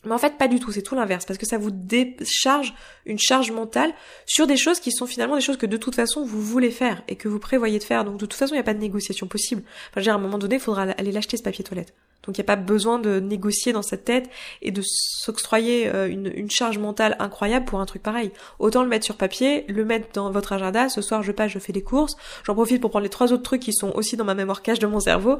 Mais 0.06 0.14
en 0.14 0.18
fait, 0.18 0.38
pas 0.38 0.48
du 0.48 0.60
tout, 0.60 0.72
c'est 0.72 0.82
tout 0.82 0.96
l'inverse, 0.96 1.26
parce 1.26 1.38
que 1.38 1.46
ça 1.46 1.58
vous 1.58 1.72
décharge 1.72 2.74
une 3.06 3.20
charge 3.20 3.52
mentale 3.52 3.94
sur 4.26 4.48
des 4.48 4.58
choses 4.58 4.80
qui 4.80 4.92
sont 4.92 5.06
finalement 5.06 5.36
des 5.36 5.42
choses 5.42 5.58
que 5.58 5.66
de 5.66 5.78
toute 5.78 5.96
façon 5.96 6.26
vous 6.26 6.42
voulez 6.42 6.72
faire 6.72 7.04
et 7.08 7.16
que 7.16 7.28
vous 7.28 7.40
prévoyez 7.40 7.80
de 7.80 7.84
faire. 7.84 8.06
Donc 8.06 8.18
de 8.18 8.26
toute 8.26 8.34
façon, 8.34 8.54
il 8.54 8.58
n'y 8.58 8.62
a 8.62 8.64
pas 8.64 8.74
de 8.74 8.80
négociation 8.80 9.28
possible. 9.28 9.64
Enfin, 9.66 9.96
je 9.96 10.00
veux 10.00 10.04
dire, 10.04 10.14
à 10.14 10.18
un 10.18 10.22
moment 10.22 10.38
donné, 10.38 10.56
il 10.56 10.62
faudra 10.62 10.84
aller 10.84 11.12
l'acheter 11.12 11.38
ce 11.38 11.44
papier 11.44 11.64
toilette. 11.64 11.94
Donc 12.26 12.38
il 12.38 12.42
n'y 12.42 12.46
a 12.46 12.48
pas 12.48 12.56
besoin 12.56 13.00
de 13.00 13.20
négocier 13.20 13.74
dans 13.74 13.82
cette 13.82 14.06
tête 14.06 14.30
et 14.62 14.72
de 14.72 14.82
s'octroyer 14.84 15.88
euh, 15.88 16.08
une, 16.08 16.32
une, 16.36 16.50
charge 16.50 16.78
mentale 16.78 17.16
incroyable 17.20 17.66
pour 17.66 17.80
un 17.80 17.86
truc 17.86 18.02
pareil. 18.04 18.32
Autant 18.60 18.84
le 18.84 18.90
mettre 18.90 19.06
sur 19.06 19.16
papier, 19.16 19.66
le 19.68 19.86
mettre 19.86 20.08
dans 20.14 20.32
votre 20.32 20.54
agenda, 20.54 20.90
ce 20.90 21.02
soir 21.02 21.24
je 21.24 21.32
passe, 21.32 21.52
je 21.52 21.60
fais 21.60 21.74
des 21.74 21.84
courses, 21.84 22.16
j'en 22.46 22.54
profite 22.54 22.82
pour 22.82 22.90
prendre 22.90 23.04
les 23.04 23.10
trois 23.10 23.34
autres 23.34 23.44
trucs 23.44 23.62
qui 23.62 23.74
sont 23.74 23.92
aussi 23.96 24.18
dans 24.18 24.26
ma 24.26 24.36
mémoire 24.36 24.62
cache 24.62 24.80
de 24.80 24.88
mon 24.88 25.00
cerveau 25.00 25.38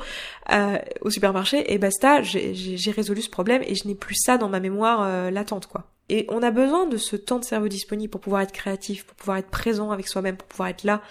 euh, 0.52 0.78
au 1.02 1.10
supermarché 1.10 1.74
et 1.74 1.78
basta, 1.78 2.22
j'ai 2.22 2.92
résolu 2.92 3.22
ce 3.22 3.30
problème 3.30 3.62
et 3.66 3.76
je 3.76 3.88
n'ai 3.88 3.96
plus 3.96 4.16
ça 4.16 4.38
dans 4.38 4.50
ma 4.50 4.60
mémoire 4.60 5.04
euh, 5.04 5.32
latente 5.32 5.68
quoi. 5.68 5.86
Et 6.08 6.28
on 6.30 6.44
a 6.44 6.52
besoin 6.52 6.86
de 6.86 6.98
ce 6.98 7.16
temps 7.16 7.40
de 7.40 7.46
cerveau 7.46 7.68
disponible 7.68 8.12
pour 8.12 8.22
pouvoir 8.22 8.44
être 8.44 8.52
créatif, 8.52 9.06
pour 9.06 9.16
pouvoir 9.16 9.38
être 9.38 9.50
présent 9.50 9.90
avec 9.90 10.08
soi-même, 10.08 10.38
pour 10.38 10.48
pouvoir 10.48 10.70
être 10.70 10.84
là 10.84 11.02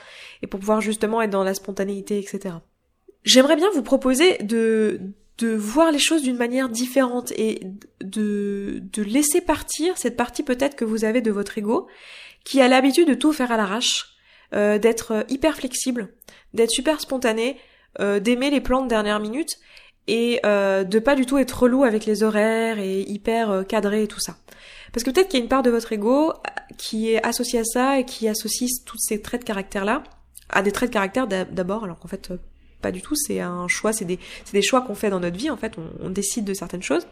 et 0.43 0.47
pour 0.47 0.61
pouvoir 0.61 0.81
justement 0.81 1.21
être 1.21 1.31
dans 1.31 1.43
la 1.43 1.55
spontanéité, 1.55 2.19
etc. 2.19 2.57
J'aimerais 3.25 3.57
bien 3.57 3.71
vous 3.75 3.83
proposer 3.83 4.39
de 4.39 5.01
de 5.39 5.55
voir 5.55 5.91
les 5.91 5.99
choses 5.99 6.23
d'une 6.23 6.37
manière 6.37 6.69
différente 6.69 7.33
et 7.33 7.61
de, 8.01 8.81
de 8.93 9.03
laisser 9.03 9.41
partir 9.41 9.99
cette 9.99 10.17
partie 10.17 10.43
peut-être 10.43 10.77
que 10.77 10.85
vous 10.85 11.05
avez 11.05 11.21
de 11.21 11.33
votre 11.33 11.59
ego 11.59 11.89
qui 12.45 12.61
a 12.61 12.69
l'habitude 12.69 13.09
de 13.09 13.15
tout 13.15 13.33
faire 13.33 13.51
à 13.51 13.57
l'arrache, 13.57 14.15
euh, 14.55 14.79
d'être 14.79 15.25
hyper 15.29 15.57
flexible, 15.57 16.15
d'être 16.53 16.71
super 16.71 17.01
spontané, 17.01 17.59
euh, 18.01 18.21
d'aimer 18.21 18.51
les 18.51 18.61
plans 18.61 18.83
de 18.83 18.89
dernière 18.89 19.21
minute 19.21 19.59
et 20.07 20.41
euh, 20.45 20.85
de 20.85 20.99
pas 20.99 21.15
du 21.15 21.27
tout 21.27 21.39
être 21.39 21.63
relou 21.63 21.85
avec 21.85 22.07
les 22.07 22.23
horaires 22.23 22.79
et 22.79 23.01
hyper 23.03 23.51
euh, 23.51 23.63
cadré 23.63 24.03
et 24.03 24.09
tout 24.09 24.21
ça. 24.21 24.37
Parce 24.93 25.05
que 25.05 25.11
peut-être 25.11 25.29
qu'il 25.29 25.39
y 25.39 25.43
a 25.43 25.45
une 25.45 25.49
part 25.49 25.63
de 25.63 25.71
votre 25.71 25.93
ego 25.93 26.33
qui 26.77 27.11
est 27.11 27.25
associée 27.25 27.61
à 27.61 27.65
ça 27.65 27.99
et 27.99 28.05
qui 28.05 28.29
associe 28.29 28.71
tous 28.85 28.99
ces 28.99 29.23
traits 29.23 29.41
de 29.41 29.47
caractère 29.47 29.85
là 29.85 30.03
à 30.51 30.63
des 30.63 30.73
traits 30.73 30.91
de 30.91 30.95
caractère 30.95 31.27
d'abord, 31.27 31.85
alors 31.85 31.99
qu'en 31.99 32.07
fait 32.07 32.31
pas 32.85 32.93
du 32.93 33.01
tout, 33.01 33.15
c'est 33.17 33.41
un 33.41 33.67
choix, 33.67 33.95
c'est 33.95 34.05
des, 34.05 34.63
choix 34.63 34.83
qu'on 34.83 34.95
fait 34.95 35.09
dans 35.09 35.21
notre 35.21 35.39
vie, 35.39 35.49
en 35.49 35.57
fait, 35.57 35.73
on, 36.03 36.11
décide 36.11 36.45
de 36.45 36.53
certaines 36.53 36.83
choses. 36.83 37.07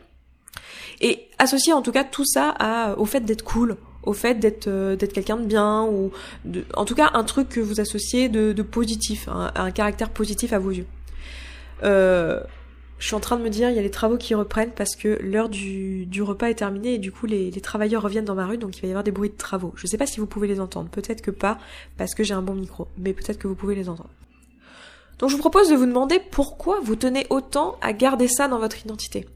Et 1.00 1.28
associer 1.38 1.72
en 1.72 1.80
tout 1.80 1.92
cas 1.92 2.04
tout 2.04 2.26
ça 2.26 2.94
au 2.98 3.06
fait 3.06 3.20
d'être 3.20 3.42
cool, 3.42 3.78
au 4.02 4.12
fait 4.12 4.34
d'être 4.34 4.68
euh, 4.68 4.96
quelqu'un 4.96 5.38
de 5.38 5.46
bien 5.46 5.84
ou 5.84 6.12
en 6.74 6.84
tout 6.84 6.94
cas 6.94 7.10
un 7.14 7.24
truc 7.24 7.48
que 7.48 7.60
vous 7.60 7.80
associez 7.80 8.28
de, 8.28 8.62
positif, 8.62 9.28
un, 9.28 9.70
caractère 9.70 10.10
positif 10.10 10.52
à 10.52 10.58
vos 10.58 10.70
yeux. 10.70 10.86
Euh, 11.84 12.40
je 12.98 13.06
suis 13.06 13.16
en 13.16 13.20
train 13.20 13.38
de 13.38 13.42
me 13.42 13.48
dire, 13.48 13.70
il 13.70 13.74
y 13.74 13.78
a 13.78 13.82
les 13.82 13.90
travaux 13.90 14.18
qui 14.18 14.34
reprennent 14.34 14.72
parce 14.72 14.94
que 14.94 15.18
l'heure 15.22 15.48
du, 15.48 16.06
repas 16.20 16.50
est 16.50 16.56
terminée 16.56 16.94
et 16.94 16.98
du 16.98 17.12
coup 17.12 17.24
les, 17.24 17.50
les, 17.50 17.60
travailleurs 17.62 18.02
reviennent 18.02 18.26
dans 18.26 18.34
ma 18.34 18.46
rue, 18.46 18.58
donc 18.58 18.76
il 18.76 18.82
va 18.82 18.88
y 18.88 18.90
avoir 18.90 19.04
des 19.04 19.10
bruits 19.10 19.30
de 19.30 19.38
travaux. 19.38 19.72
Je 19.76 19.86
sais 19.86 19.96
pas 19.96 20.06
si 20.06 20.20
vous 20.20 20.26
pouvez 20.26 20.48
les 20.48 20.60
entendre, 20.60 20.90
peut-être 20.90 21.22
que 21.22 21.30
pas 21.30 21.56
parce 21.96 22.14
que 22.14 22.22
j'ai 22.22 22.34
un 22.34 22.42
bon 22.42 22.54
micro, 22.54 22.88
mais 22.98 23.14
peut-être 23.14 23.38
que 23.38 23.48
vous 23.48 23.54
pouvez 23.54 23.74
les 23.74 23.88
entendre. 23.88 24.10
Donc 25.18 25.30
je 25.30 25.34
vous 25.36 25.40
propose 25.40 25.68
de 25.68 25.76
vous 25.76 25.86
demander 25.86 26.20
pourquoi 26.30 26.80
vous 26.80 26.96
tenez 26.96 27.26
autant 27.30 27.76
à 27.80 27.92
garder 27.92 28.28
ça 28.28 28.48
dans 28.48 28.58
votre 28.58 28.80
identité. 28.84 29.26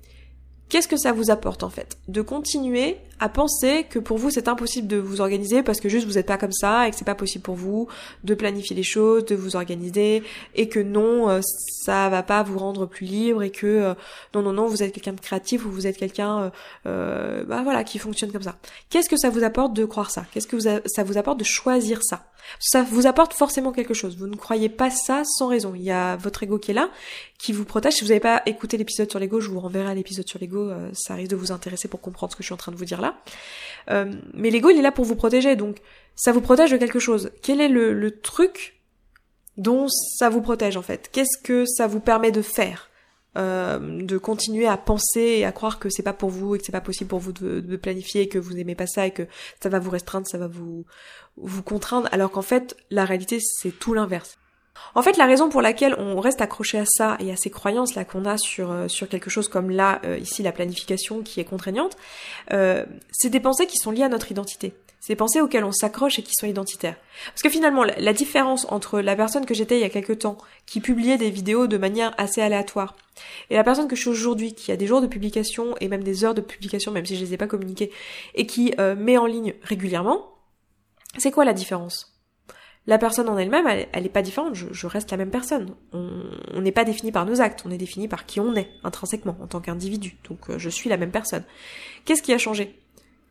Qu'est-ce 0.68 0.88
que 0.88 0.97
ça 0.97 1.12
vous 1.12 1.30
apporte 1.30 1.62
en 1.62 1.71
fait? 1.71 1.97
De 2.09 2.23
continuer 2.23 2.97
à 3.21 3.28
penser 3.28 3.87
que 3.88 4.00
pour 4.00 4.18
vous 4.18 4.30
c'est 4.30 4.49
impossible 4.49 4.88
de 4.88 4.97
vous 4.97 5.21
organiser 5.21 5.62
parce 5.62 5.78
que 5.78 5.88
juste 5.88 6.09
vous 6.09 6.14
n'êtes 6.14 6.26
pas 6.26 6.38
comme 6.38 6.52
ça 6.52 6.88
et 6.88 6.90
que 6.90 6.97
c'est 6.97 7.04
pas 7.04 7.14
possible 7.14 7.42
pour 7.45 7.54
vous 7.54 7.87
de 8.25 8.35
planifier 8.35 8.75
les 8.75 8.83
choses, 8.83 9.25
de 9.26 9.37
vous 9.37 9.54
organiser 9.54 10.25
et 10.56 10.68
que 10.68 10.80
non 10.80 11.30
euh, 11.30 11.40
ça 11.85 12.09
va 12.09 12.25
pas 12.25 12.42
vous 12.42 12.59
rendre 12.59 12.87
plus 12.87 13.06
libre 13.06 13.45
et 13.45 13.50
que 13.50 13.66
euh, 13.66 13.95
non 14.35 14.42
non 14.42 14.52
non 14.52 14.66
vous 14.66 14.83
êtes 14.83 14.92
quelqu'un 14.92 15.12
de 15.12 15.21
créatif 15.21 15.64
ou 15.64 15.71
vous 15.71 15.87
êtes 15.87 15.97
quelqu'un 15.97 16.40
euh, 16.40 16.50
euh, 16.87 17.45
bah 17.45 17.62
voilà 17.62 17.85
qui 17.85 17.99
fonctionne 18.00 18.33
comme 18.33 18.42
ça. 18.42 18.56
Qu'est-ce 18.90 19.09
que 19.09 19.16
ça 19.16 19.30
vous 19.30 19.45
apporte 19.45 19.73
de 19.73 19.85
croire 19.85 20.11
ça? 20.11 20.26
Qu'est-ce 20.33 20.49
que 20.49 20.59
ça 20.59 21.04
vous 21.04 21.16
apporte 21.16 21.38
de 21.38 21.45
choisir 21.45 22.00
ça? 22.02 22.26
Ça 22.59 22.83
vous 22.83 23.07
apporte 23.07 23.35
forcément 23.35 23.73
quelque 23.73 23.95
chose. 23.95 24.17
Vous 24.17 24.26
ne 24.26 24.37
croyez 24.37 24.69
pas 24.69 24.91
ça 24.91 25.23
sans 25.25 25.49
raison. 25.49 25.75
Il 25.75 25.83
y 25.83 25.91
a 25.91 26.17
votre 26.17 26.43
ego 26.43 26.59
qui 26.59 26.71
est 26.71 26.75
là 26.75 26.91
qui 27.38 27.53
vous 27.53 27.65
protège. 27.65 27.95
Si 27.95 28.00
vous 28.03 28.09
n'avez 28.09 28.21
pas 28.21 28.43
écouté 28.47 28.76
l'épisode 28.76 29.11
sur 29.11 29.19
l'ego, 29.19 29.41
je 29.41 29.50
vous 29.50 29.61
renverrai 29.61 29.91
à 29.91 29.95
l'épisode 29.95 30.26
sur 30.26 30.38
l'ego. 30.38 30.71
ça 30.95 31.15
risque 31.15 31.31
de 31.31 31.37
vous 31.37 31.53
intéresser 31.53 31.88
pour 31.88 32.00
comprendre 32.00 32.33
ce 32.33 32.37
que 32.37 32.43
je 32.43 32.47
suis 32.47 32.55
en 32.55 32.59
train 32.59 32.73
de 32.73 32.76
vous 32.76 32.85
dire 32.85 33.00
là. 33.00 33.17
Euh, 33.91 34.12
mais 34.35 34.50
l'ego, 34.50 34.71
il 34.71 34.79
est 34.79 34.83
là 34.83 34.93
pour 34.93 35.05
vous 35.05 35.17
protéger, 35.17 35.57
donc 35.57 35.79
ça 36.15 36.33
vous 36.33 36.41
protège 36.41 36.71
de 36.71 36.76
quelque 36.76 36.99
chose. 36.99 37.31
Quel 37.43 37.61
est 37.61 37.69
le, 37.69 38.21
truc 38.21 38.81
dont 39.57 39.88
ça 39.88 40.29
vous 40.29 40.41
protège 40.41 40.76
en 40.76 40.83
fait? 40.83 41.09
Qu'est-ce 41.12 41.38
que 41.43 41.65
ça 41.67 41.87
vous 41.87 42.00
permet 42.00 42.33
de 42.33 42.43
faire? 42.43 42.91
Euh, 43.37 43.78
de 44.02 44.19
continuer 44.19 44.66
à 44.66 44.76
penser 44.76 45.21
et 45.21 45.45
à 45.45 45.52
croire 45.52 45.78
que 45.78 45.90
c'est 45.90 46.02
pas 46.02 46.12
pour 46.12 46.31
vous 46.31 46.55
et 46.55 46.59
que 46.59 46.64
c'est 46.64 46.73
pas 46.73 46.81
possible 46.81 47.09
pour 47.09 47.19
vous 47.19 47.33
de, 47.33 47.76
planifier, 47.76 48.28
que 48.28 48.38
vous 48.38 48.55
n'aimez 48.55 48.75
pas 48.75 48.87
ça 48.87 49.07
et 49.07 49.11
que 49.11 49.26
ça 49.62 49.69
va 49.69 49.78
vous 49.78 49.90
restreindre, 49.90 50.26
ça 50.26 50.38
va 50.38 50.47
vous 50.47 50.85
vous 51.37 51.62
contraindre, 51.62 52.09
alors 52.12 52.31
qu'en 52.31 52.43
fait 52.43 52.76
la 52.90 53.05
réalité 53.05 53.38
c'est 53.40 53.71
tout 53.71 53.95
l'inverse. 53.95 54.38
En 54.95 55.02
fait, 55.02 55.16
la 55.16 55.25
raison 55.25 55.49
pour 55.49 55.62
laquelle 55.62 55.95
on 55.99 56.21
reste 56.21 56.43
accroché 56.43 56.78
à 56.78 56.85
ça 56.87 57.16
et 57.19 57.33
à 57.33 57.37
ces 57.37 57.49
croyances 57.49 57.95
là 57.95 58.05
qu'on 58.05 58.26
a 58.26 58.37
sur 58.37 58.71
euh, 58.71 58.87
quelque 59.09 59.31
chose 59.31 59.49
comme 59.49 59.71
là 59.71 60.00
euh, 60.05 60.19
ici 60.19 60.43
la 60.43 60.52
planification 60.52 61.23
qui 61.23 61.40
est 61.40 61.45
contraignante, 61.45 61.97
c'est 62.50 63.31
des 63.31 63.40
pensées 63.40 63.66
qui 63.66 63.78
sont 63.78 63.90
liées 63.90 64.02
à 64.02 64.09
notre 64.09 64.31
identité. 64.31 64.75
Des 65.08 65.16
pensées 65.16 65.40
auxquelles 65.40 65.64
on 65.64 65.72
s'accroche 65.72 66.18
et 66.18 66.22
qui 66.22 66.32
sont 66.34 66.46
identitaires. 66.46 66.96
Parce 67.28 67.42
que 67.42 67.48
finalement, 67.48 67.84
la, 67.84 68.12
différence 68.12 68.66
entre 68.70 69.00
la 69.00 69.14
personne 69.14 69.46
que 69.46 69.54
j'étais 69.54 69.78
il 69.78 69.82
y 69.82 69.84
a 69.84 69.88
quelque 69.88 70.12
temps, 70.12 70.36
qui 70.66 70.80
publiait 70.80 71.16
des 71.16 71.30
vidéos 71.30 71.66
de 71.66 71.78
manière 71.78 72.12
assez 72.18 72.40
aléatoire, 72.40 72.96
et 73.50 73.54
la 73.54 73.64
personne 73.64 73.88
que 73.88 73.96
je 73.96 74.00
suis 74.00 74.10
aujourd'hui, 74.10 74.54
qui 74.54 74.72
a 74.72 74.76
des 74.76 74.86
jours 74.86 75.00
de 75.00 75.06
publication 75.06 75.75
et 75.80 75.88
même 75.88 76.02
des 76.02 76.25
heures 76.25 76.34
de 76.34 76.40
publication, 76.40 76.92
même 76.92 77.06
si 77.06 77.16
je 77.16 77.25
les 77.25 77.34
ai 77.34 77.36
pas 77.36 77.46
communiquées, 77.46 77.92
et 78.34 78.46
qui 78.46 78.75
met 78.98 79.16
en 79.16 79.26
ligne 79.26 79.54
régulièrement, 79.62 80.26
c'est 81.18 81.30
quoi 81.30 81.44
la 81.44 81.52
différence? 81.52 82.16
La 82.88 82.98
personne 82.98 83.28
en 83.28 83.36
elle-même, 83.36 83.66
elle, 83.66 84.02
n'est 84.02 84.08
pas 84.08 84.22
différente, 84.22 84.54
je, 84.54 84.86
reste 84.86 85.10
la 85.10 85.16
même 85.16 85.30
personne. 85.30 85.75
On 85.92 86.60
n'est 86.60 86.72
pas 86.72 86.84
défini 86.84 87.10
par 87.10 87.26
nos 87.26 87.40
actes, 87.40 87.64
on 87.66 87.70
est 87.72 87.78
défini 87.78 88.06
par 88.06 88.26
qui 88.26 88.38
on 88.38 88.54
est, 88.54 88.68
intrinsèquement, 88.84 89.36
en 89.40 89.48
tant 89.48 89.60
qu'individu. 89.60 90.16
Donc 90.28 90.50
euh, 90.50 90.58
je 90.58 90.70
suis 90.70 90.88
la 90.88 90.96
même 90.96 91.10
personne. 91.10 91.42
Qu'est-ce 92.04 92.22
qui 92.22 92.32
a 92.32 92.38
changé? 92.38 92.78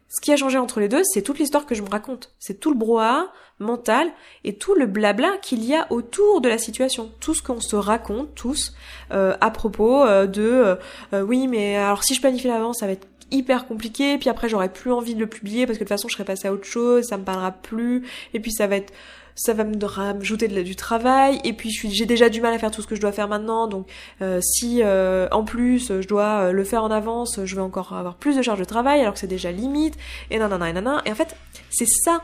Ce 0.09 0.21
qui 0.21 0.31
a 0.31 0.37
changé 0.37 0.57
entre 0.57 0.79
les 0.79 0.87
deux, 0.87 1.01
c'est 1.03 1.21
toute 1.21 1.39
l'histoire 1.39 1.65
que 1.65 1.75
je 1.75 1.81
me 1.81 1.89
raconte. 1.89 2.33
C'est 2.39 2.59
tout 2.59 2.71
le 2.71 2.77
brouhaha 2.77 3.31
mental 3.59 4.07
et 4.43 4.55
tout 4.55 4.75
le 4.75 4.85
blabla 4.85 5.37
qu'il 5.41 5.63
y 5.63 5.73
a 5.75 5.87
autour 5.91 6.41
de 6.41 6.49
la 6.49 6.57
situation. 6.57 7.11
Tout 7.19 7.33
ce 7.33 7.41
qu'on 7.41 7.61
se 7.61 7.75
raconte 7.75 8.35
tous 8.35 8.73
euh, 9.11 9.35
à 9.41 9.49
propos 9.49 10.03
euh, 10.03 10.27
de 10.27 10.77
oui 11.13 11.47
mais 11.47 11.77
alors 11.77 12.03
si 12.03 12.13
je 12.13 12.19
planifie 12.19 12.47
l'avance 12.47 12.79
ça 12.79 12.85
va 12.85 12.91
être 12.93 13.07
hyper 13.31 13.65
compliqué, 13.67 14.17
puis 14.17 14.29
après 14.29 14.49
j'aurai 14.49 14.69
plus 14.69 14.91
envie 14.91 15.15
de 15.15 15.19
le 15.19 15.27
publier 15.27 15.65
parce 15.65 15.77
que 15.77 15.83
de 15.83 15.87
toute 15.87 15.97
façon 15.97 16.07
je 16.07 16.13
serai 16.13 16.25
passé 16.25 16.47
à 16.47 16.53
autre 16.53 16.65
chose, 16.65 17.05
ça 17.05 17.17
me 17.17 17.23
parlera 17.23 17.51
plus, 17.51 18.07
et 18.33 18.39
puis 18.39 18.51
ça 18.51 18.67
va 18.67 18.75
être 18.77 18.93
ça 19.35 19.53
va 19.53 19.65
me 19.65 19.85
rajouter 19.85 20.47
du 20.47 20.75
travail 20.75 21.39
et 21.43 21.53
puis 21.53 21.69
j'ai 21.69 22.05
déjà 22.05 22.29
du 22.29 22.41
mal 22.41 22.53
à 22.53 22.57
faire 22.57 22.71
tout 22.71 22.81
ce 22.81 22.87
que 22.87 22.95
je 22.95 23.01
dois 23.01 23.11
faire 23.11 23.27
maintenant 23.27 23.67
donc 23.67 23.87
euh, 24.21 24.39
si 24.41 24.81
euh, 24.81 25.27
en 25.31 25.43
plus 25.43 25.87
je 26.01 26.07
dois 26.07 26.45
euh, 26.45 26.51
le 26.53 26.63
faire 26.63 26.83
en 26.83 26.91
avance 26.91 27.39
je 27.43 27.55
vais 27.55 27.61
encore 27.61 27.93
avoir 27.93 28.15
plus 28.15 28.37
de 28.37 28.41
charges 28.41 28.59
de 28.59 28.65
travail 28.65 29.01
alors 29.01 29.13
que 29.13 29.19
c'est 29.19 29.27
déjà 29.27 29.51
limite 29.51 29.97
et 30.31 30.39
nanana 30.39 30.69
et 30.69 30.73
nanana 30.73 31.01
et 31.05 31.11
en 31.11 31.15
fait 31.15 31.35
c'est 31.69 31.87
ça 31.87 32.23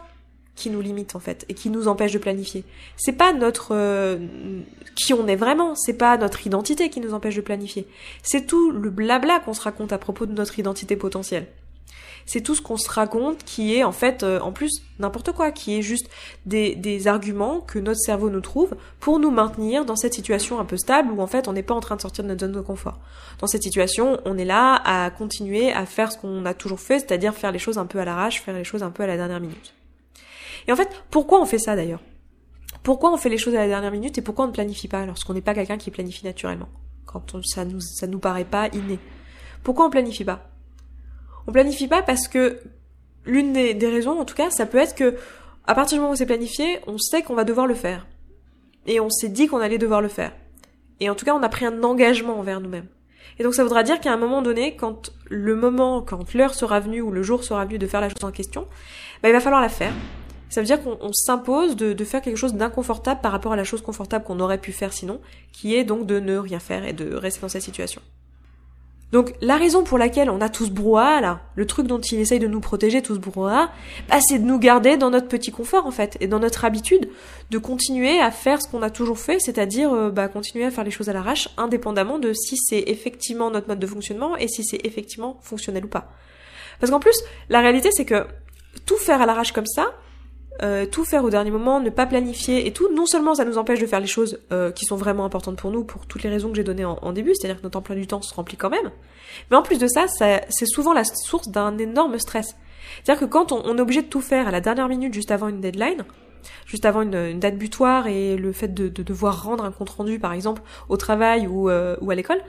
qui 0.55 0.69
nous 0.69 0.81
limite 0.81 1.15
en 1.15 1.19
fait 1.19 1.45
et 1.49 1.53
qui 1.53 1.69
nous 1.69 1.87
empêche 1.87 2.11
de 2.11 2.17
planifier. 2.17 2.65
C'est 2.97 3.13
pas 3.13 3.33
notre 3.33 4.19
qui 4.95 5.13
on 5.13 5.25
est 5.25 5.37
vraiment, 5.37 5.75
c'est 5.75 5.93
pas 5.93 6.17
notre 6.17 6.45
identité 6.45 6.89
qui 6.89 6.99
nous 6.99 7.13
empêche 7.13 7.35
de 7.35 7.41
planifier. 7.41 7.87
C'est 8.21 8.47
tout 8.47 8.69
le 8.69 8.89
blabla 8.89 9.39
qu'on 9.39 9.53
se 9.53 9.61
raconte 9.61 9.93
à 9.93 9.97
propos 9.97 10.25
de 10.25 10.33
notre 10.33 10.59
identité 10.59 10.97
potentielle 10.97 11.47
c'est 12.31 12.39
tout 12.39 12.55
ce 12.55 12.61
qu'on 12.61 12.77
se 12.77 12.89
raconte 12.89 13.43
qui 13.43 13.75
est 13.75 13.83
en 13.83 13.91
fait 13.91 14.23
euh, 14.23 14.39
en 14.39 14.53
plus 14.53 14.83
n'importe 14.99 15.33
quoi, 15.33 15.51
qui 15.51 15.77
est 15.77 15.81
juste 15.81 16.09
des, 16.45 17.07
arguments 17.07 17.59
que 17.59 17.77
notre 17.77 17.99
cerveau 17.99 18.29
nous 18.29 18.39
trouve 18.39 18.77
pour 19.01 19.19
nous 19.19 19.31
maintenir 19.31 19.83
dans 19.83 19.97
cette 19.97 20.13
situation 20.13 20.57
un 20.57 20.63
peu 20.63 20.77
stable 20.77 21.11
où 21.11 21.21
en 21.21 21.27
fait 21.27 21.49
on 21.49 21.53
n'est 21.53 21.61
pas 21.61 21.73
en 21.73 21.81
train 21.81 21.97
de 21.97 22.01
sortir 22.01 22.23
de 22.23 22.29
notre 22.29 22.39
zone 22.39 22.53
de 22.53 22.61
confort. 22.61 22.99
Dans 23.39 23.47
cette 23.47 23.63
situation, 23.63 24.21
on 24.23 24.37
est 24.37 24.45
là 24.45 24.81
à 24.85 25.09
continuer 25.09 25.73
à 25.73 25.85
faire 25.85 26.09
ce 26.09 26.17
qu'on 26.17 26.45
a 26.45 26.53
toujours 26.53 26.79
fait, 26.79 26.99
c'est-à-dire 26.99 27.33
faire 27.33 27.51
les 27.51 27.59
choses 27.59 27.77
un 27.77 27.85
peu 27.85 27.99
à 27.99 28.05
l'arrache, 28.05 28.41
faire 28.41 28.55
les 28.55 28.63
choses 28.63 28.83
un 28.83 28.91
peu 28.91 29.03
à 29.03 29.07
la 29.07 29.17
dernière 29.17 29.41
minute. 29.41 29.73
Et 30.69 30.71
en 30.71 30.77
fait, 30.77 30.87
pourquoi 31.09 31.41
on 31.41 31.45
fait 31.45 31.59
ça 31.59 31.75
d'ailleurs? 31.75 32.01
Pourquoi 32.81 33.11
on 33.11 33.17
fait 33.17 33.29
les 33.29 33.37
choses 33.37 33.55
à 33.55 33.59
la 33.59 33.67
dernière 33.67 33.91
minute 33.91 34.17
et 34.17 34.21
pourquoi 34.21 34.45
on 34.45 34.47
ne 34.47 34.53
planifie 34.53 34.87
pas 34.87 35.05
lorsqu'on 35.05 35.33
n'est 35.33 35.41
pas 35.41 35.53
quelqu'un 35.53 35.77
qui 35.77 35.91
planifie 35.91 36.23
naturellement? 36.23 36.69
Quand 37.05 37.43
ça 37.43 37.65
nous 37.65 37.81
ça 37.81 38.07
nous 38.07 38.19
paraît 38.19 38.45
pas 38.45 38.69
inné. 38.69 38.99
Pourquoi 39.63 39.87
on 39.87 39.89
planifie 39.89 40.23
pas? 40.23 40.50
On 41.47 41.51
planifie 41.51 41.87
pas 41.87 42.01
parce 42.01 42.27
que 42.27 42.59
l'une 43.25 43.53
des, 43.53 43.87
raisons, 43.87 44.19
en 44.19 44.25
tout 44.25 44.35
cas, 44.35 44.49
ça 44.49 44.65
peut 44.65 44.77
être 44.77 44.95
que 44.95 45.15
à 45.65 45.75
partir 45.75 45.97
du 45.97 46.01
moment 46.01 46.13
où 46.13 46.15
c'est 46.15 46.25
planifié, 46.25 46.79
on 46.87 46.97
sait 46.97 47.21
qu'on 47.21 47.35
va 47.35 47.43
devoir 47.43 47.67
le 47.67 47.75
faire. 47.75 48.07
Et 48.87 48.99
on 48.99 49.09
s'est 49.09 49.29
dit 49.29 49.47
qu'on 49.47 49.59
allait 49.59 49.77
devoir 49.77 50.01
le 50.01 50.07
faire. 50.07 50.31
Et 50.99 51.09
en 51.09 51.15
tout 51.15 51.25
cas, 51.25 51.35
on 51.35 51.43
a 51.43 51.49
pris 51.49 51.65
un 51.65 51.83
engagement 51.83 52.39
envers 52.39 52.61
nous-mêmes. 52.61 52.87
Et 53.39 53.43
donc 53.43 53.53
ça 53.53 53.63
voudra 53.63 53.83
dire 53.83 53.99
qu'à 53.99 54.11
un 54.11 54.17
moment 54.17 54.41
donné, 54.41 54.75
quand 54.75 55.11
le 55.29 55.55
moment, 55.55 56.01
quand 56.01 56.33
l'heure 56.33 56.53
sera 56.53 56.79
venue 56.79 57.01
ou 57.01 57.11
le 57.11 57.23
jour 57.23 57.43
sera 57.43 57.65
venu 57.65 57.77
de 57.77 57.87
faire 57.87 58.01
la 58.01 58.09
chose 58.09 58.23
en 58.23 58.31
question, 58.31 58.67
bah, 59.21 59.29
il 59.29 59.33
va 59.33 59.39
falloir 59.39 59.61
la 59.61 59.69
faire. 59.69 59.93
Ça 60.49 60.59
veut 60.59 60.67
dire 60.67 60.83
qu'on 60.83 61.13
s'impose 61.13 61.77
de, 61.77 61.93
de, 61.93 62.03
faire 62.03 62.21
quelque 62.21 62.35
chose 62.35 62.55
d'inconfortable 62.55 63.21
par 63.21 63.31
rapport 63.31 63.53
à 63.53 63.55
la 63.55 63.63
chose 63.63 63.81
confortable 63.81 64.25
qu'on 64.25 64.41
aurait 64.41 64.57
pu 64.57 64.73
faire 64.73 64.91
sinon, 64.91 65.21
qui 65.53 65.75
est 65.75 65.85
donc 65.85 66.05
de 66.05 66.19
ne 66.19 66.37
rien 66.37 66.59
faire 66.59 66.83
et 66.83 66.91
de 66.91 67.15
rester 67.15 67.39
dans 67.39 67.47
cette 67.47 67.61
situation. 67.61 68.01
Donc 69.11 69.33
la 69.41 69.57
raison 69.57 69.83
pour 69.83 69.97
laquelle 69.97 70.29
on 70.29 70.39
a 70.39 70.49
tout 70.49 70.65
ce 70.65 70.71
brouhaha 70.71 71.19
là, 71.19 71.41
le 71.55 71.65
truc 71.65 71.85
dont 71.87 71.99
il 71.99 72.19
essaye 72.19 72.39
de 72.39 72.47
nous 72.47 72.61
protéger, 72.61 73.01
tout 73.01 73.13
ce 73.13 73.19
brouhaha, 73.19 73.69
bah, 74.09 74.19
c'est 74.21 74.39
de 74.39 74.45
nous 74.45 74.57
garder 74.57 74.95
dans 74.95 75.09
notre 75.09 75.27
petit 75.27 75.51
confort 75.51 75.85
en 75.85 75.91
fait, 75.91 76.17
et 76.21 76.27
dans 76.27 76.39
notre 76.39 76.63
habitude 76.63 77.09
de 77.49 77.57
continuer 77.57 78.19
à 78.19 78.31
faire 78.31 78.61
ce 78.61 78.69
qu'on 78.69 78.81
a 78.81 78.89
toujours 78.89 79.19
fait, 79.19 79.39
c'est-à-dire 79.39 79.91
euh, 79.93 80.09
bah, 80.09 80.29
continuer 80.29 80.65
à 80.65 80.71
faire 80.71 80.85
les 80.85 80.91
choses 80.91 81.09
à 81.09 81.13
l'arrache, 81.13 81.49
indépendamment 81.57 82.19
de 82.19 82.31
si 82.31 82.55
c'est 82.57 82.83
effectivement 82.87 83.51
notre 83.51 83.67
mode 83.67 83.79
de 83.79 83.87
fonctionnement 83.87 84.37
et 84.37 84.47
si 84.47 84.63
c'est 84.63 84.85
effectivement 84.85 85.39
fonctionnel 85.41 85.85
ou 85.85 85.89
pas. 85.89 86.11
Parce 86.79 86.89
qu'en 86.91 86.99
plus, 86.99 87.21
la 87.49 87.59
réalité 87.59 87.89
c'est 87.91 88.05
que 88.05 88.25
tout 88.85 88.97
faire 88.97 89.21
à 89.21 89.25
l'arrache 89.25 89.51
comme 89.51 89.67
ça, 89.67 89.93
euh, 90.63 90.85
tout 90.85 91.05
faire 91.05 91.23
au 91.23 91.29
dernier 91.29 91.51
moment, 91.51 91.79
ne 91.79 91.89
pas 91.89 92.05
planifier 92.05 92.67
et 92.67 92.73
tout, 92.73 92.87
non 92.93 93.05
seulement 93.05 93.35
ça 93.35 93.45
nous 93.45 93.57
empêche 93.57 93.79
de 93.79 93.87
faire 93.87 93.99
les 93.99 94.07
choses 94.07 94.39
euh, 94.51 94.71
qui 94.71 94.85
sont 94.85 94.95
vraiment 94.95 95.25
importantes 95.25 95.57
pour 95.57 95.71
nous, 95.71 95.83
pour 95.83 96.05
toutes 96.05 96.23
les 96.23 96.29
raisons 96.29 96.49
que 96.49 96.55
j'ai 96.55 96.63
données 96.63 96.85
en, 96.85 97.11
début, 97.13 97.33
c'est-à-dire 97.35 97.57
que 97.57 97.63
notre 97.63 97.79
emploi 97.79 97.95
du 97.95 98.07
temps 98.07 98.21
se 98.21 98.33
remplit 98.33 98.57
quand 98.57 98.69
même, 98.69 98.91
mais 99.49 99.57
en 99.57 99.63
plus 99.63 99.79
de 99.79 99.87
ça, 99.87 100.05
c'est 100.07 100.65
souvent 100.65 100.93
la 100.93 101.03
source 101.03 101.49
d'un 101.49 101.77
énorme 101.77 102.19
stress. 102.19 102.55
C'est-à-dire 103.03 103.27
que 103.27 103.31
quand 103.31 103.51
on, 103.51 103.77
est 103.77 103.81
obligé 103.81 104.01
de 104.01 104.07
tout 104.07 104.21
faire 104.21 104.47
à 104.47 104.51
la 104.51 104.61
dernière 104.61 104.87
minute, 104.87 105.13
juste 105.13 105.31
avant 105.31 105.47
une 105.47 105.61
deadline, 105.61 106.05
juste 106.65 106.85
avant 106.85 107.01
une, 107.01 107.39
date 107.39 107.57
butoir 107.57 108.07
et 108.07 108.35
le 108.35 108.51
fait 108.51 108.73
de, 108.73 108.89
devoir 108.89 109.43
rendre 109.43 109.63
un 109.63 109.71
compte 109.71 109.89
rendu, 109.89 110.19
par 110.19 110.33
exemple, 110.33 110.61
au 110.89 110.97
travail 110.97 111.47
ou, 111.47 111.69
euh, 111.69 111.95
ou 112.01 112.11
à 112.11 112.15
l'école, 112.15 112.41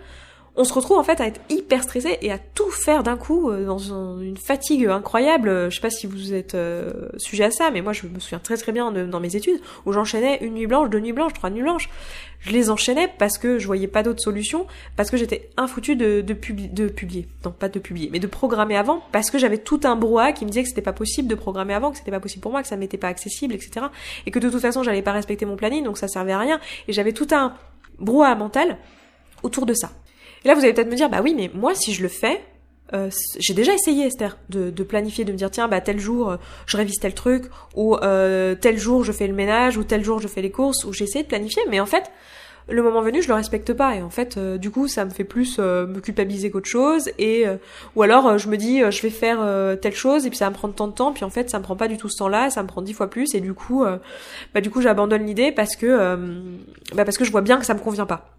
on 0.54 0.64
se 0.64 0.74
retrouve 0.74 0.98
en 0.98 1.02
fait 1.02 1.20
à 1.20 1.26
être 1.26 1.40
hyper 1.48 1.82
stressé 1.82 2.18
et 2.20 2.30
à 2.30 2.38
tout 2.38 2.70
faire 2.70 3.02
d'un 3.02 3.16
coup 3.16 3.50
euh, 3.50 3.64
dans 3.64 3.78
une 3.78 4.36
fatigue 4.36 4.86
incroyable. 4.86 5.70
Je 5.70 5.76
sais 5.76 5.80
pas 5.80 5.90
si 5.90 6.06
vous 6.06 6.34
êtes 6.34 6.54
euh, 6.54 7.08
sujet 7.16 7.44
à 7.44 7.50
ça, 7.50 7.70
mais 7.70 7.80
moi 7.80 7.92
je 7.92 8.06
me 8.06 8.18
souviens 8.20 8.38
très 8.38 8.56
très 8.56 8.72
bien 8.72 8.92
dans 8.92 9.20
mes 9.20 9.34
études 9.34 9.60
où 9.86 9.92
j'enchaînais 9.92 10.38
une 10.42 10.54
nuit 10.54 10.66
blanche, 10.66 10.90
deux 10.90 11.00
nuits 11.00 11.12
blanches, 11.12 11.32
trois 11.32 11.48
nuits 11.48 11.62
blanches. 11.62 11.88
Je 12.40 12.50
les 12.50 12.70
enchaînais 12.70 13.08
parce 13.18 13.38
que 13.38 13.58
je 13.58 13.66
voyais 13.66 13.86
pas 13.86 14.02
d'autre 14.02 14.20
solution, 14.20 14.66
parce 14.96 15.10
que 15.10 15.16
j'étais 15.16 15.48
infoutu 15.56 15.94
de, 15.94 16.20
de, 16.20 16.34
de 16.34 16.88
publier, 16.88 17.28
non 17.44 17.52
pas 17.52 17.68
de 17.68 17.78
publier, 17.78 18.10
mais 18.12 18.18
de 18.18 18.26
programmer 18.26 18.76
avant, 18.76 19.00
parce 19.12 19.30
que 19.30 19.38
j'avais 19.38 19.58
tout 19.58 19.80
un 19.84 19.94
brouhaha 19.94 20.32
qui 20.32 20.44
me 20.44 20.50
disait 20.50 20.64
que 20.64 20.68
c'était 20.68 20.82
pas 20.82 20.92
possible 20.92 21.28
de 21.28 21.36
programmer 21.36 21.72
avant, 21.72 21.92
que 21.92 21.98
c'était 21.98 22.10
pas 22.10 22.18
possible 22.18 22.42
pour 22.42 22.50
moi, 22.50 22.60
que 22.62 22.68
ça 22.68 22.76
m'était 22.76 22.98
pas 22.98 23.08
accessible, 23.08 23.54
etc. 23.54 23.86
Et 24.26 24.32
que 24.32 24.40
de 24.40 24.50
toute 24.50 24.60
façon 24.60 24.82
j'allais 24.82 25.02
pas 25.02 25.12
respecter 25.12 25.46
mon 25.46 25.56
planning, 25.56 25.84
donc 25.84 25.98
ça 25.98 26.08
servait 26.08 26.32
à 26.32 26.38
rien. 26.40 26.60
Et 26.88 26.92
j'avais 26.92 27.12
tout 27.12 27.28
un 27.30 27.54
brouhaha 28.00 28.34
mental 28.34 28.76
autour 29.44 29.64
de 29.64 29.74
ça. 29.74 29.92
Et 30.44 30.48
là, 30.48 30.54
vous 30.54 30.60
allez 30.60 30.72
peut-être 30.72 30.90
me 30.90 30.96
dire, 30.96 31.08
bah 31.08 31.20
oui, 31.22 31.34
mais 31.36 31.50
moi, 31.54 31.74
si 31.74 31.92
je 31.92 32.02
le 32.02 32.08
fais, 32.08 32.40
euh, 32.94 33.10
j'ai 33.38 33.54
déjà 33.54 33.72
essayé, 33.72 34.06
Esther, 34.06 34.36
de, 34.50 34.70
de, 34.70 34.82
planifier, 34.82 35.24
de 35.24 35.32
me 35.32 35.36
dire, 35.36 35.50
tiens, 35.50 35.68
bah 35.68 35.80
tel 35.80 35.98
jour, 35.98 36.30
euh, 36.30 36.36
je 36.66 36.76
révise 36.76 36.98
tel 36.98 37.14
truc, 37.14 37.44
ou 37.74 37.96
euh, 37.96 38.54
tel 38.54 38.78
jour, 38.78 39.02
je 39.04 39.12
fais 39.12 39.26
le 39.26 39.34
ménage, 39.34 39.78
ou 39.78 39.84
tel 39.84 40.04
jour, 40.04 40.20
je 40.20 40.28
fais 40.28 40.42
les 40.42 40.50
courses, 40.50 40.84
ou 40.84 40.92
j'ai 40.92 41.04
essayé 41.04 41.22
de 41.22 41.28
planifier, 41.28 41.62
mais 41.70 41.80
en 41.80 41.86
fait, 41.86 42.10
le 42.68 42.82
moment 42.82 43.00
venu, 43.00 43.22
je 43.22 43.28
le 43.28 43.34
respecte 43.34 43.72
pas 43.72 43.96
et 43.96 44.02
en 44.02 44.10
fait, 44.10 44.38
du 44.38 44.70
coup, 44.70 44.86
ça 44.86 45.04
me 45.04 45.10
fait 45.10 45.24
plus 45.24 45.58
me 45.58 45.98
culpabiliser 45.98 46.48
qu'autre 46.52 46.68
chose 46.68 47.10
et 47.18 47.44
euh, 47.44 47.56
ou 47.96 48.02
alors 48.02 48.38
je 48.38 48.48
me 48.48 48.56
dis 48.56 48.78
je 48.78 49.02
vais 49.02 49.10
faire 49.10 49.40
telle 49.80 49.96
chose 49.96 50.26
et 50.26 50.28
puis 50.28 50.38
ça 50.38 50.44
va 50.44 50.50
me 50.50 50.54
prendre 50.54 50.72
tant 50.72 50.86
de 50.86 50.92
temps 50.92 51.12
puis 51.12 51.24
en 51.24 51.28
fait 51.28 51.50
ça 51.50 51.58
me 51.58 51.64
prend 51.64 51.74
pas 51.74 51.88
du 51.88 51.96
tout 51.96 52.08
ce 52.08 52.16
temps-là, 52.18 52.50
ça 52.50 52.62
me 52.62 52.68
prend 52.68 52.80
dix 52.80 52.92
fois 52.92 53.10
plus 53.10 53.34
et 53.34 53.40
du 53.40 53.52
coup, 53.52 53.84
bah 54.54 54.60
du 54.60 54.70
coup 54.70 54.80
j'abandonne 54.80 55.26
l'idée 55.26 55.50
parce 55.50 55.74
que 55.74 56.16
bah 56.94 57.04
parce 57.04 57.18
que 57.18 57.24
je 57.24 57.32
vois 57.32 57.42
bien 57.42 57.58
que 57.58 57.66
ça 57.66 57.74
me 57.74 57.80
convient 57.80 58.06
pas. 58.06 58.32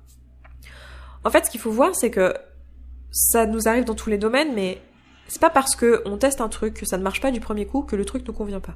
En 1.23 1.29
fait, 1.29 1.45
ce 1.45 1.51
qu'il 1.51 1.59
faut 1.59 1.71
voir, 1.71 1.95
c'est 1.95 2.11
que 2.11 2.33
ça 3.11 3.45
nous 3.45 3.67
arrive 3.67 3.85
dans 3.85 3.95
tous 3.95 4.09
les 4.09 4.17
domaines, 4.17 4.53
mais 4.53 4.81
c'est 5.27 5.41
pas 5.41 5.49
parce 5.49 5.75
que 5.75 6.01
on 6.05 6.17
teste 6.17 6.41
un 6.41 6.49
truc 6.49 6.73
que 6.73 6.85
ça 6.85 6.97
ne 6.97 7.03
marche 7.03 7.21
pas 7.21 7.31
du 7.31 7.39
premier 7.39 7.65
coup 7.65 7.83
que 7.83 7.95
le 7.95 8.05
truc 8.05 8.27
ne 8.27 8.33
convient 8.33 8.59
pas. 8.59 8.75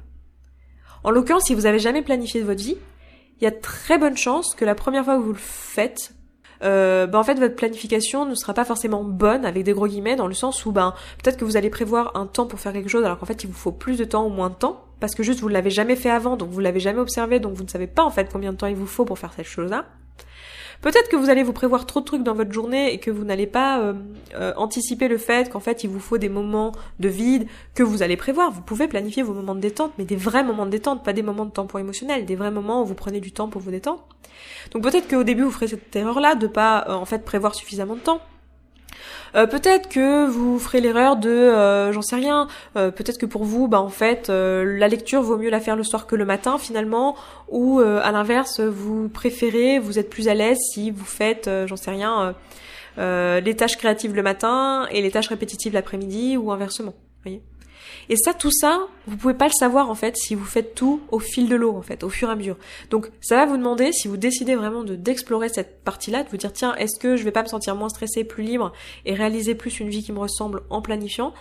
En 1.04 1.10
l'occurrence, 1.10 1.44
si 1.44 1.54
vous 1.54 1.66
avez 1.66 1.78
jamais 1.78 2.02
planifié 2.02 2.42
votre 2.42 2.62
vie, 2.62 2.76
il 3.40 3.44
y 3.44 3.46
a 3.46 3.52
très 3.52 3.98
bonne 3.98 4.16
chance 4.16 4.54
que 4.54 4.64
la 4.64 4.74
première 4.74 5.04
fois 5.04 5.16
que 5.16 5.22
vous 5.22 5.32
le 5.32 5.38
faites, 5.38 6.14
euh, 6.64 7.06
ben 7.06 7.20
en 7.20 7.22
fait 7.22 7.38
votre 7.38 7.54
planification 7.54 8.26
ne 8.26 8.34
sera 8.34 8.52
pas 8.52 8.64
forcément 8.64 9.04
bonne 9.04 9.44
avec 9.44 9.62
des 9.62 9.72
gros 9.72 9.86
guillemets 9.86 10.16
dans 10.16 10.26
le 10.26 10.34
sens 10.34 10.66
où 10.66 10.72
ben 10.72 10.92
peut-être 11.22 11.36
que 11.36 11.44
vous 11.44 11.56
allez 11.56 11.70
prévoir 11.70 12.16
un 12.16 12.26
temps 12.26 12.46
pour 12.46 12.58
faire 12.58 12.72
quelque 12.72 12.88
chose 12.88 13.04
alors 13.04 13.16
qu'en 13.16 13.26
fait 13.26 13.44
il 13.44 13.46
vous 13.46 13.56
faut 13.56 13.70
plus 13.70 13.96
de 13.96 14.04
temps 14.04 14.26
ou 14.26 14.28
moins 14.28 14.50
de 14.50 14.56
temps 14.56 14.84
parce 14.98 15.14
que 15.14 15.22
juste 15.22 15.38
vous 15.38 15.48
ne 15.48 15.54
l'avez 15.54 15.70
jamais 15.70 15.94
fait 15.94 16.10
avant 16.10 16.36
donc 16.36 16.50
vous 16.50 16.58
l'avez 16.58 16.80
jamais 16.80 16.98
observé 16.98 17.38
donc 17.38 17.52
vous 17.54 17.62
ne 17.62 17.68
savez 17.68 17.86
pas 17.86 18.02
en 18.02 18.10
fait 18.10 18.28
combien 18.32 18.52
de 18.52 18.56
temps 18.56 18.66
il 18.66 18.74
vous 18.74 18.88
faut 18.88 19.04
pour 19.04 19.20
faire 19.20 19.32
cette 19.34 19.46
chose-là. 19.46 19.84
Peut-être 20.80 21.08
que 21.08 21.16
vous 21.16 21.28
allez 21.28 21.42
vous 21.42 21.52
prévoir 21.52 21.86
trop 21.86 22.00
de 22.00 22.04
trucs 22.04 22.22
dans 22.22 22.34
votre 22.34 22.52
journée 22.52 22.92
et 22.92 22.98
que 22.98 23.10
vous 23.10 23.24
n'allez 23.24 23.48
pas 23.48 23.80
euh, 23.80 23.94
euh, 24.34 24.52
anticiper 24.56 25.08
le 25.08 25.18
fait 25.18 25.50
qu'en 25.50 25.58
fait 25.60 25.82
il 25.82 25.90
vous 25.90 25.98
faut 25.98 26.18
des 26.18 26.28
moments 26.28 26.72
de 27.00 27.08
vide 27.08 27.48
que 27.74 27.82
vous 27.82 28.02
allez 28.02 28.16
prévoir. 28.16 28.52
Vous 28.52 28.62
pouvez 28.62 28.86
planifier 28.86 29.22
vos 29.24 29.34
moments 29.34 29.56
de 29.56 29.60
détente, 29.60 29.92
mais 29.98 30.04
des 30.04 30.16
vrais 30.16 30.44
moments 30.44 30.66
de 30.66 30.70
détente, 30.70 31.04
pas 31.04 31.12
des 31.12 31.22
moments 31.22 31.46
de 31.46 31.50
pour 31.50 31.80
émotionnel, 31.80 32.24
des 32.26 32.36
vrais 32.36 32.52
moments 32.52 32.82
où 32.82 32.86
vous 32.86 32.94
prenez 32.94 33.20
du 33.20 33.32
temps 33.32 33.48
pour 33.48 33.60
vous 33.60 33.72
détendre. 33.72 34.06
Donc 34.70 34.84
peut-être 34.84 35.08
qu'au 35.08 35.24
début 35.24 35.42
vous 35.42 35.50
ferez 35.50 35.68
cette 35.68 35.94
erreur-là 35.96 36.36
de 36.36 36.46
pas 36.46 36.84
euh, 36.88 36.92
en 36.94 37.04
fait 37.04 37.24
prévoir 37.24 37.56
suffisamment 37.56 37.96
de 37.96 38.00
temps. 38.00 38.20
Euh, 39.34 39.46
peut-être 39.46 39.88
que 39.88 40.26
vous 40.26 40.58
ferez 40.58 40.80
l'erreur 40.80 41.16
de, 41.16 41.28
euh, 41.28 41.92
j'en 41.92 42.02
sais 42.02 42.16
rien, 42.16 42.48
euh, 42.76 42.90
peut-être 42.90 43.18
que 43.18 43.26
pour 43.26 43.44
vous, 43.44 43.68
bah 43.68 43.80
en 43.80 43.88
fait, 43.88 44.28
la 44.28 44.88
lecture 44.88 45.22
vaut 45.22 45.36
mieux 45.36 45.50
la 45.50 45.60
faire 45.60 45.76
le 45.76 45.84
soir 45.84 46.06
que 46.06 46.16
le 46.16 46.24
matin 46.24 46.58
finalement, 46.58 47.16
ou 47.48 47.80
à 47.80 48.10
l'inverse, 48.12 48.60
vous 48.60 49.08
préférez, 49.08 49.78
vous 49.78 49.98
êtes 49.98 50.10
plus 50.10 50.28
à 50.28 50.34
l'aise 50.34 50.58
si 50.72 50.90
vous 50.90 51.04
faites, 51.04 51.50
j'en 51.66 51.76
sais 51.76 51.90
rien, 51.90 52.34
les 52.96 53.56
tâches 53.56 53.76
créatives 53.76 54.14
le 54.14 54.22
matin 54.22 54.86
et 54.90 55.02
les 55.02 55.10
tâches 55.10 55.28
répétitives 55.28 55.72
l'après-midi, 55.72 56.36
ou 56.36 56.50
inversement. 56.52 56.94
Voyez 57.24 57.42
et 58.08 58.16
ça, 58.16 58.34
tout 58.34 58.50
ça, 58.50 58.86
vous 59.06 59.16
pouvez 59.16 59.34
pas 59.34 59.46
le 59.46 59.52
savoir 59.52 59.90
en 59.90 59.94
fait 59.94 60.16
si 60.16 60.34
vous 60.34 60.44
faites 60.44 60.74
tout 60.74 61.00
au 61.10 61.18
fil 61.18 61.48
de 61.48 61.56
l'eau 61.56 61.76
en 61.76 61.82
fait, 61.82 62.02
au 62.04 62.08
fur 62.08 62.28
et 62.28 62.32
à 62.32 62.36
mesure. 62.36 62.56
Donc 62.90 63.10
ça 63.20 63.36
va 63.36 63.46
vous 63.46 63.56
demander 63.56 63.92
si 63.92 64.08
vous 64.08 64.16
décidez 64.16 64.54
vraiment 64.54 64.84
de 64.84 64.96
d'explorer 64.96 65.48
cette 65.48 65.82
partie-là, 65.84 66.22
de 66.24 66.28
vous 66.28 66.36
dire 66.36 66.52
tiens, 66.52 66.74
est-ce 66.76 66.98
que 66.98 67.16
je 67.16 67.24
vais 67.24 67.32
pas 67.32 67.42
me 67.42 67.48
sentir 67.48 67.74
moins 67.74 67.88
stressé, 67.88 68.24
plus 68.24 68.42
libre 68.42 68.72
et 69.04 69.14
réaliser 69.14 69.54
plus 69.54 69.80
une 69.80 69.88
vie 69.88 70.02
qui 70.02 70.12
me 70.12 70.18
ressemble 70.18 70.62
en 70.70 70.82
planifiant 70.82 71.32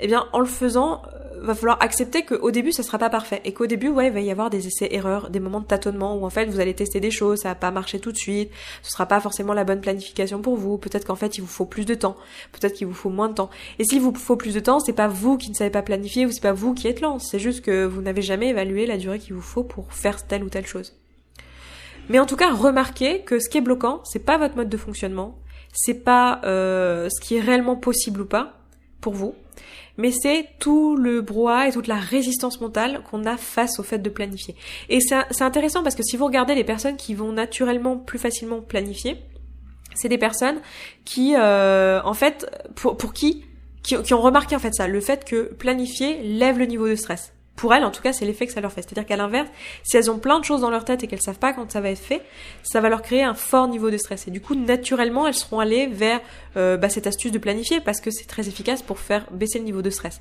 eh 0.00 0.06
bien, 0.06 0.26
en 0.32 0.40
le 0.40 0.46
faisant, 0.46 1.02
euh, 1.06 1.40
va 1.40 1.54
falloir 1.54 1.78
accepter 1.80 2.24
qu'au 2.24 2.50
début, 2.50 2.72
ça 2.72 2.82
sera 2.82 2.98
pas 2.98 3.10
parfait. 3.10 3.40
Et 3.44 3.52
qu'au 3.52 3.66
début, 3.66 3.88
ouais, 3.88 4.08
il 4.08 4.12
va 4.12 4.20
y 4.20 4.30
avoir 4.30 4.50
des 4.50 4.66
essais-erreurs, 4.66 5.30
des 5.30 5.40
moments 5.40 5.60
de 5.60 5.66
tâtonnement 5.66 6.16
où 6.16 6.24
en 6.24 6.30
fait, 6.30 6.46
vous 6.46 6.60
allez 6.60 6.74
tester 6.74 7.00
des 7.00 7.10
choses, 7.10 7.40
ça 7.40 7.50
va 7.50 7.54
pas 7.54 7.70
marcher 7.70 7.98
tout 7.98 8.12
de 8.12 8.16
suite, 8.16 8.50
ce 8.82 8.90
sera 8.90 9.06
pas 9.06 9.20
forcément 9.20 9.52
la 9.52 9.64
bonne 9.64 9.80
planification 9.80 10.40
pour 10.40 10.56
vous. 10.56 10.78
Peut-être 10.78 11.06
qu'en 11.06 11.14
fait, 11.14 11.38
il 11.38 11.40
vous 11.40 11.46
faut 11.46 11.66
plus 11.66 11.86
de 11.86 11.94
temps. 11.94 12.16
Peut-être 12.52 12.74
qu'il 12.74 12.86
vous 12.86 12.94
faut 12.94 13.10
moins 13.10 13.28
de 13.28 13.34
temps. 13.34 13.50
Et 13.78 13.84
s'il 13.84 14.00
vous 14.00 14.14
faut 14.14 14.36
plus 14.36 14.54
de 14.54 14.60
temps, 14.60 14.80
c'est 14.80 14.92
pas 14.92 15.08
vous 15.08 15.38
qui 15.38 15.50
ne 15.50 15.54
savez 15.54 15.70
pas 15.70 15.82
planifier 15.82 16.26
ou 16.26 16.32
c'est 16.32 16.42
pas 16.42 16.52
vous 16.52 16.74
qui 16.74 16.88
êtes 16.88 17.00
lent. 17.00 17.18
C'est 17.18 17.38
juste 17.38 17.62
que 17.62 17.84
vous 17.84 18.02
n'avez 18.02 18.22
jamais 18.22 18.48
évalué 18.48 18.86
la 18.86 18.96
durée 18.96 19.18
qu'il 19.18 19.34
vous 19.34 19.42
faut 19.42 19.64
pour 19.64 19.92
faire 19.92 20.26
telle 20.26 20.44
ou 20.44 20.48
telle 20.48 20.66
chose. 20.66 20.94
Mais 22.08 22.18
en 22.18 22.26
tout 22.26 22.36
cas, 22.36 22.52
remarquez 22.52 23.22
que 23.22 23.38
ce 23.38 23.48
qui 23.48 23.58
est 23.58 23.62
bloquant, 23.62 24.00
c'est 24.04 24.24
pas 24.24 24.38
votre 24.38 24.56
mode 24.56 24.68
de 24.68 24.76
fonctionnement, 24.76 25.38
c'est 25.72 26.04
pas 26.04 26.40
euh, 26.44 27.08
ce 27.10 27.20
qui 27.20 27.36
est 27.36 27.40
réellement 27.40 27.76
possible 27.76 28.20
ou 28.20 28.26
pas 28.26 28.60
pour 29.00 29.14
vous, 29.14 29.34
mais 29.96 30.10
c'est 30.10 30.48
tout 30.58 30.96
le 30.96 31.20
brouhaha 31.20 31.68
et 31.68 31.72
toute 31.72 31.86
la 31.86 31.96
résistance 31.96 32.60
mentale 32.60 33.02
qu'on 33.10 33.24
a 33.24 33.36
face 33.36 33.78
au 33.78 33.82
fait 33.82 33.98
de 33.98 34.10
planifier. 34.10 34.54
Et 34.88 35.00
c'est 35.00 35.42
intéressant 35.42 35.82
parce 35.82 35.94
que 35.94 36.02
si 36.02 36.16
vous 36.16 36.26
regardez 36.26 36.54
les 36.54 36.64
personnes 36.64 36.96
qui 36.96 37.14
vont 37.14 37.32
naturellement 37.32 37.96
plus 37.96 38.18
facilement 38.18 38.60
planifier, 38.60 39.16
c'est 39.94 40.08
des 40.08 40.18
personnes 40.18 40.60
qui, 41.04 41.34
euh, 41.36 42.00
en 42.04 42.14
fait, 42.14 42.46
pour, 42.74 42.96
pour 42.96 43.12
qui, 43.12 43.44
qui, 43.82 44.00
qui 44.02 44.14
ont 44.14 44.20
remarqué 44.20 44.54
en 44.56 44.58
fait 44.58 44.74
ça, 44.74 44.88
le 44.88 45.00
fait 45.00 45.24
que 45.24 45.54
planifier 45.54 46.22
lève 46.22 46.58
le 46.58 46.66
niveau 46.66 46.88
de 46.88 46.94
stress 46.94 47.32
pour 47.56 47.72
elles, 47.74 47.84
en 47.84 47.90
tout 47.90 48.02
cas, 48.02 48.12
c'est 48.12 48.26
l'effet 48.26 48.46
que 48.46 48.52
ça 48.52 48.60
leur 48.60 48.70
fait. 48.70 48.82
C'est-à-dire 48.82 49.06
qu'à 49.06 49.16
l'inverse, 49.16 49.48
si 49.82 49.96
elles 49.96 50.10
ont 50.10 50.18
plein 50.18 50.38
de 50.38 50.44
choses 50.44 50.60
dans 50.60 50.70
leur 50.70 50.84
tête 50.84 51.02
et 51.02 51.06
qu'elles 51.06 51.22
savent 51.22 51.38
pas 51.38 51.54
quand 51.54 51.70
ça 51.70 51.80
va 51.80 51.90
être 51.90 51.98
fait, 51.98 52.22
ça 52.62 52.80
va 52.80 52.90
leur 52.90 53.02
créer 53.02 53.22
un 53.22 53.34
fort 53.34 53.66
niveau 53.66 53.90
de 53.90 53.96
stress. 53.96 54.28
Et 54.28 54.30
du 54.30 54.40
coup, 54.40 54.54
naturellement, 54.54 55.26
elles 55.26 55.34
seront 55.34 55.58
allées 55.58 55.86
vers 55.86 56.20
euh, 56.56 56.76
bah, 56.76 56.90
cette 56.90 57.06
astuce 57.06 57.32
de 57.32 57.38
planifier 57.38 57.80
parce 57.80 58.00
que 58.00 58.10
c'est 58.10 58.26
très 58.26 58.46
efficace 58.46 58.82
pour 58.82 58.98
faire 58.98 59.26
baisser 59.32 59.58
le 59.58 59.64
niveau 59.64 59.82
de 59.82 59.90
stress. 59.90 60.20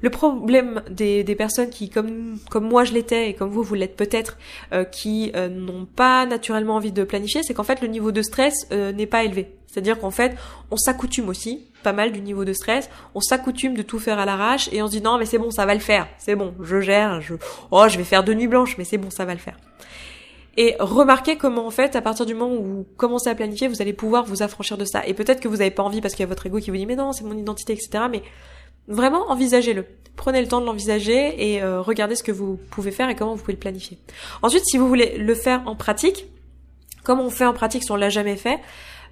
Le 0.00 0.08
problème 0.08 0.82
des, 0.90 1.22
personnes 1.36 1.68
qui, 1.68 1.90
comme 1.90 2.38
comme 2.48 2.66
moi 2.66 2.84
je 2.84 2.94
l'étais 2.94 3.28
et 3.28 3.34
comme 3.34 3.50
vous 3.50 3.62
vous 3.62 3.74
l'êtes 3.74 3.96
peut-être, 3.96 4.38
euh, 4.72 4.84
qui 4.84 5.30
euh, 5.36 5.48
n'ont 5.50 5.84
pas 5.84 6.24
naturellement 6.24 6.76
envie 6.76 6.92
de 6.92 7.04
planifier, 7.04 7.42
c'est 7.42 7.52
qu'en 7.52 7.64
fait 7.64 7.82
le 7.82 7.88
niveau 7.88 8.10
de 8.10 8.22
stress 8.22 8.54
n'est 8.70 9.06
pas 9.06 9.24
élevé. 9.24 9.54
C'est-à-dire 9.66 10.00
qu'en 10.00 10.10
fait, 10.10 10.36
on 10.70 10.76
s'accoutume 10.76 11.28
aussi 11.28 11.69
pas 11.82 11.92
mal 11.92 12.12
du 12.12 12.20
niveau 12.20 12.44
de 12.44 12.52
stress, 12.52 12.90
on 13.14 13.20
s'accoutume 13.20 13.74
de 13.74 13.82
tout 13.82 13.98
faire 13.98 14.18
à 14.18 14.24
l'arrache 14.24 14.68
et 14.72 14.82
on 14.82 14.86
se 14.86 14.92
dit 14.92 15.00
non 15.00 15.18
mais 15.18 15.26
c'est 15.26 15.38
bon, 15.38 15.50
ça 15.50 15.66
va 15.66 15.74
le 15.74 15.80
faire, 15.80 16.08
c'est 16.18 16.36
bon, 16.36 16.54
je 16.62 16.80
gère, 16.80 17.20
je 17.20 17.34
oh, 17.70 17.86
je 17.88 17.98
vais 17.98 18.04
faire 18.04 18.24
deux 18.24 18.34
nuits 18.34 18.48
blanches 18.48 18.76
mais 18.78 18.84
c'est 18.84 18.98
bon, 18.98 19.10
ça 19.10 19.24
va 19.24 19.34
le 19.34 19.40
faire. 19.40 19.56
Et 20.56 20.76
remarquez 20.78 21.36
comment 21.36 21.66
en 21.66 21.70
fait, 21.70 21.96
à 21.96 22.02
partir 22.02 22.26
du 22.26 22.34
moment 22.34 22.54
où 22.54 22.62
vous 22.62 22.86
commencez 22.96 23.30
à 23.30 23.34
planifier, 23.34 23.68
vous 23.68 23.80
allez 23.80 23.92
pouvoir 23.92 24.24
vous 24.24 24.42
affranchir 24.42 24.76
de 24.76 24.84
ça. 24.84 25.06
Et 25.06 25.14
peut-être 25.14 25.40
que 25.40 25.48
vous 25.48 25.58
n'avez 25.58 25.70
pas 25.70 25.82
envie 25.82 26.00
parce 26.00 26.14
qu'il 26.14 26.22
y 26.22 26.24
a 26.24 26.28
votre 26.28 26.46
ego 26.46 26.58
qui 26.58 26.70
vous 26.70 26.76
dit 26.76 26.86
mais 26.86 26.96
non, 26.96 27.12
c'est 27.12 27.24
mon 27.24 27.36
identité, 27.36 27.72
etc. 27.72 28.04
Mais 28.10 28.22
vraiment 28.88 29.30
envisagez-le. 29.30 29.86
Prenez 30.16 30.42
le 30.42 30.48
temps 30.48 30.60
de 30.60 30.66
l'envisager 30.66 31.54
et 31.54 31.62
euh, 31.62 31.80
regardez 31.80 32.14
ce 32.14 32.22
que 32.22 32.32
vous 32.32 32.58
pouvez 32.70 32.90
faire 32.90 33.08
et 33.08 33.14
comment 33.14 33.34
vous 33.34 33.40
pouvez 33.40 33.54
le 33.54 33.58
planifier. 33.58 33.98
Ensuite, 34.42 34.64
si 34.66 34.76
vous 34.76 34.88
voulez 34.88 35.16
le 35.16 35.34
faire 35.34 35.62
en 35.66 35.76
pratique, 35.76 36.26
comment 37.04 37.24
on 37.24 37.30
fait 37.30 37.46
en 37.46 37.54
pratique 37.54 37.84
si 37.84 37.92
on 37.92 37.96
l'a 37.96 38.10
jamais 38.10 38.36
fait 38.36 38.58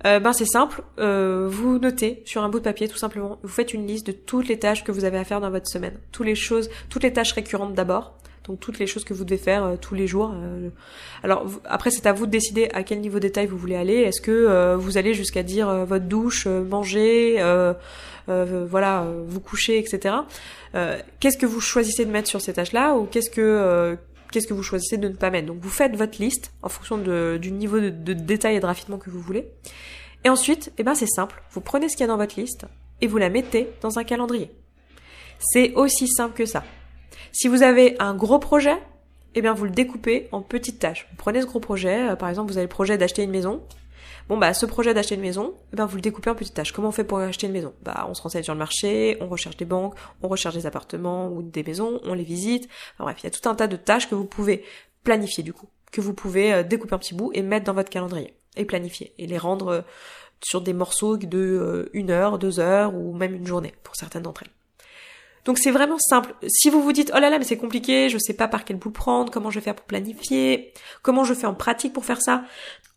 euh, 0.07 0.21
ben 0.21 0.33
c'est 0.33 0.47
simple, 0.47 0.83
euh, 0.99 1.49
vous 1.51 1.79
notez 1.79 2.23
sur 2.25 2.43
un 2.43 2.49
bout 2.49 2.61
de 2.61 2.65
papier 2.65 2.89
tout 2.89 2.97
simplement, 2.97 3.39
vous 3.43 3.49
faites 3.49 3.75
une 3.75 3.87
liste 3.87 4.07
de 4.07 4.13
toutes 4.13 4.49
les 4.49 4.59
tâches 4.59 4.85
que 4.85 4.93
vous 4.93 5.05
avez 5.05 5.19
à 5.19 5.25
faire 5.25 5.41
dans 5.41 5.51
votre 5.51 5.69
semaine, 5.69 5.95
toutes 6.13 6.27
les 6.27 6.35
choses, 6.35 6.71
toutes 6.89 7.03
les 7.03 7.13
tâches 7.13 7.33
récurrentes 7.33 7.75
d'abord, 7.75 8.15
donc 8.47 8.61
toutes 8.61 8.79
les 8.79 8.87
choses 8.87 9.05
que 9.05 9.13
vous 9.13 9.25
devez 9.25 9.39
faire 9.39 9.65
euh, 9.65 9.77
tous 9.77 9.95
les 9.95 10.07
jours. 10.07 10.33
alors 11.25 11.47
après 11.65 11.91
c'est 11.91 12.07
à 12.07 12.13
vous 12.13 12.27
de 12.27 12.31
décider 12.31 12.69
à 12.73 12.85
quel 12.85 13.01
niveau 13.01 13.17
de 13.17 13.23
détail 13.23 13.47
vous 13.47 13.59
voulez 13.59 13.77
aller. 13.77 13.97
Est-ce 13.97 14.21
que 14.21 14.75
vous 14.77 14.99
allez 14.99 15.15
jusqu'à 15.15 15.43
dire 15.43 15.85
votre 15.85 16.05
douche, 16.05 16.47
manger, 16.47 17.43
voilà, 18.29 19.07
vous 19.27 19.41
coucher, 19.41 19.79
etc. 19.79 20.15
qu'est-ce 21.19 21.39
que 21.39 21.47
vous 21.47 21.61
choisissez 21.61 22.05
de 22.05 22.11
mettre 22.11 22.29
sur 22.29 22.41
ces 22.41 22.53
tâches-là 22.53 22.95
ou 22.95 23.05
qu'est-ce 23.05 23.31
que 23.31 23.99
qu'est-ce 24.31 24.47
que 24.47 24.55
vous 24.55 24.63
choisissez 24.63 24.97
de 24.97 25.09
ne 25.09 25.15
pas 25.15 25.31
mettre. 25.31 25.47
Donc 25.47 25.59
vous 25.61 25.71
faites 25.71 25.97
votre 25.97 26.21
liste 26.21 26.53
en 26.63 26.69
fonction 26.69 26.99
du 26.99 27.53
niveau 27.53 27.81
de, 27.81 28.13
détail 28.13 28.57
et 28.57 28.61
de 28.61 28.67
raffinement 28.67 28.99
que 28.99 29.11
vous 29.11 29.21
voulez. 29.21 29.49
Et 30.25 30.29
ensuite, 30.29 30.73
eh 30.79 30.83
ben 30.83 30.95
c'est 30.95 31.07
simple, 31.07 31.43
vous 31.53 31.61
prenez 31.61 31.89
ce 31.89 31.97
qu'il 31.97 32.05
y 32.05 32.09
a 32.09 32.13
dans 32.13 32.17
votre 32.17 32.39
liste 32.39 32.67
et 33.01 33.07
vous 33.07 33.19
la 33.19 33.31
mettez 33.31 33.71
dans 33.81 33.99
un 33.99 34.05
calendrier. 34.05 34.51
C'est 35.39 35.75
aussi 35.75 36.09
simple 36.09 36.35
que 36.35 36.47
ça. 36.47 36.65
Si 37.33 37.47
vous 37.47 37.63
avez 37.63 37.97
un 38.01 38.15
gros 38.15 38.39
projet, 38.41 38.77
eh 39.35 39.43
bien 39.43 39.55
vous 39.55 39.65
le 39.65 39.71
découpez 39.71 40.29
en 40.33 40.43
petites 40.43 40.81
tâches. 40.81 41.07
Vous 41.11 41.17
prenez 41.17 41.41
ce 41.43 41.47
gros 41.47 41.61
projet, 41.61 42.11
euh, 42.11 42.17
par 42.17 42.29
exemple 42.29 42.51
vous 42.51 42.59
avez 42.59 42.67
le 42.67 42.71
projet 42.71 42.99
d'acheter 42.99 43.23
une 43.23 43.31
maison, 43.31 43.63
Bon 44.29 44.37
bah 44.37 44.53
ce 44.53 44.67
projet 44.67 44.93
d'acheter 44.93 45.15
une 45.15 45.23
maison, 45.23 45.55
eh 45.73 45.77
ben 45.77 45.87
vous 45.87 45.97
le 45.97 46.03
découpez 46.03 46.29
en 46.29 46.35
petites 46.35 46.53
tâches. 46.53 46.73
Comment 46.73 46.89
on 46.89 46.93
fait 46.93 47.05
pour 47.05 47.19
acheter 47.19 47.47
une 47.47 47.55
maison? 47.55 47.73
Bah 47.83 48.07
on 48.11 48.15
se 48.15 48.21
renseigne 48.21 48.43
sur 48.43 48.53
le 48.53 48.59
marché, 48.59 49.17
on 49.23 49.27
recherche 49.27 49.57
des 49.57 49.65
banques, 49.65 49.95
on 50.23 50.29
recherche 50.29 50.55
des 50.55 50.67
appartements 50.67 51.29
ou 51.29 51.41
des 51.41 51.63
maisons, 51.63 51.99
on 52.05 52.13
les 52.13 52.25
visite. 52.25 52.69
Enfin, 52.95 53.05
bref, 53.05 53.17
il 53.21 53.25
y 53.25 53.27
a 53.27 53.31
tout 53.31 53.49
un 53.49 53.55
tas 53.55 53.69
de 53.69 53.77
tâches 53.77 54.07
que 54.07 54.15
vous 54.15 54.27
pouvez 54.27 54.65
planifier 55.03 55.43
du 55.43 55.55
coup, 55.55 55.69
que 55.93 56.03
vous 56.03 56.13
pouvez 56.13 56.53
euh, 56.53 56.63
découper 56.63 56.95
en 56.95 56.99
petits 56.99 57.15
bouts 57.15 57.31
et 57.33 57.41
mettre 57.41 57.65
dans 57.65 57.73
votre 57.73 57.89
calendrier 57.89 58.35
et 58.57 58.67
planifier 58.67 59.15
et 59.17 59.27
les 59.27 59.39
rendre 59.39 59.69
euh, 59.69 59.81
sur 60.45 60.61
des 60.61 60.75
morceaux 60.75 61.17
de 61.17 61.39
euh, 61.39 61.89
une 61.95 62.11
heure, 62.11 62.39
deux 62.39 62.61
heures 62.61 62.95
ou 62.95 63.15
même 63.15 63.35
une 63.35 63.47
journée 63.47 63.73
pour 63.83 63.97
certaines 63.97 64.25
d'entre 64.25 64.43
elles. 64.43 64.53
Donc 65.47 65.57
c'est 65.59 65.71
vraiment 65.71 65.99
simple. 65.99 66.35
Si 66.49 66.69
vous 66.69 66.83
vous 66.83 66.93
dites 66.93 67.11
oh 67.17 67.19
là 67.19 67.31
là 67.31 67.39
mais 67.39 67.45
c'est 67.45 67.57
compliqué, 67.57 68.11
je 68.11 68.19
sais 68.19 68.35
pas 68.35 68.49
par 68.49 68.67
quel 68.67 68.77
bout 68.77 68.91
prendre, 68.91 69.33
comment 69.33 69.49
je 69.51 69.59
vais 69.59 69.65
faire 69.65 69.75
pour 69.75 69.87
planifier, 69.87 70.75
comment 71.01 71.25
je 71.25 71.33
fais 71.33 71.47
en 71.47 71.55
pratique 71.55 71.95
pour 71.95 72.05
faire 72.05 72.21
ça, 72.21 72.45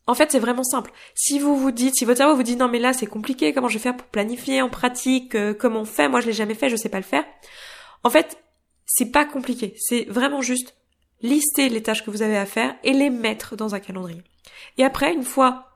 en 0.08 0.16
fait, 0.16 0.32
c'est 0.32 0.40
vraiment 0.40 0.64
simple. 0.64 0.92
Si 1.14 1.40
vous 1.40 1.56
vous 1.56 1.72
dites, 1.72 1.96
si 1.96 2.06
votre 2.06 2.18
cerveau 2.18 2.36
vous 2.36 2.44
dit 2.44 2.56
non 2.56 2.68
mais 2.68 2.80
là 2.80 2.94
c'est 2.94 3.06
compliqué, 3.06 3.54
comment 3.54 3.68
je 3.68 3.76
vais 3.76 3.84
faire 3.84 3.96
pour 3.96 4.08
planifier 4.08 4.62
en 4.62 4.70
pratique, 4.70 5.36
euh, 5.36 5.54
comment 5.54 5.82
on 5.82 5.86
fait, 5.86 6.10
moi 6.10 6.22
je 6.22 6.28
l'ai 6.28 6.34
jamais 6.34 6.56
fait, 6.56 6.70
je 6.70 6.76
sais 6.76 6.90
pas 6.90 6.98
le 6.98 7.04
faire. 7.04 7.24
En 8.04 8.10
fait, 8.10 8.38
c'est 8.86 9.12
pas 9.12 9.26
compliqué. 9.26 9.76
C'est 9.78 10.06
vraiment 10.06 10.42
juste 10.42 10.76
lister 11.22 11.70
les 11.70 11.84
tâches 11.84 12.04
que 12.04 12.10
vous 12.10 12.24
avez 12.24 12.38
à 12.38 12.48
faire 12.48 12.76
et 12.84 12.94
les 12.94 13.12
mettre 13.12 13.56
dans 13.56 13.76
un 13.76 13.80
calendrier. 13.80 14.24
Et 14.78 14.84
après, 14.84 15.14
une 15.14 15.24
fois 15.24 15.68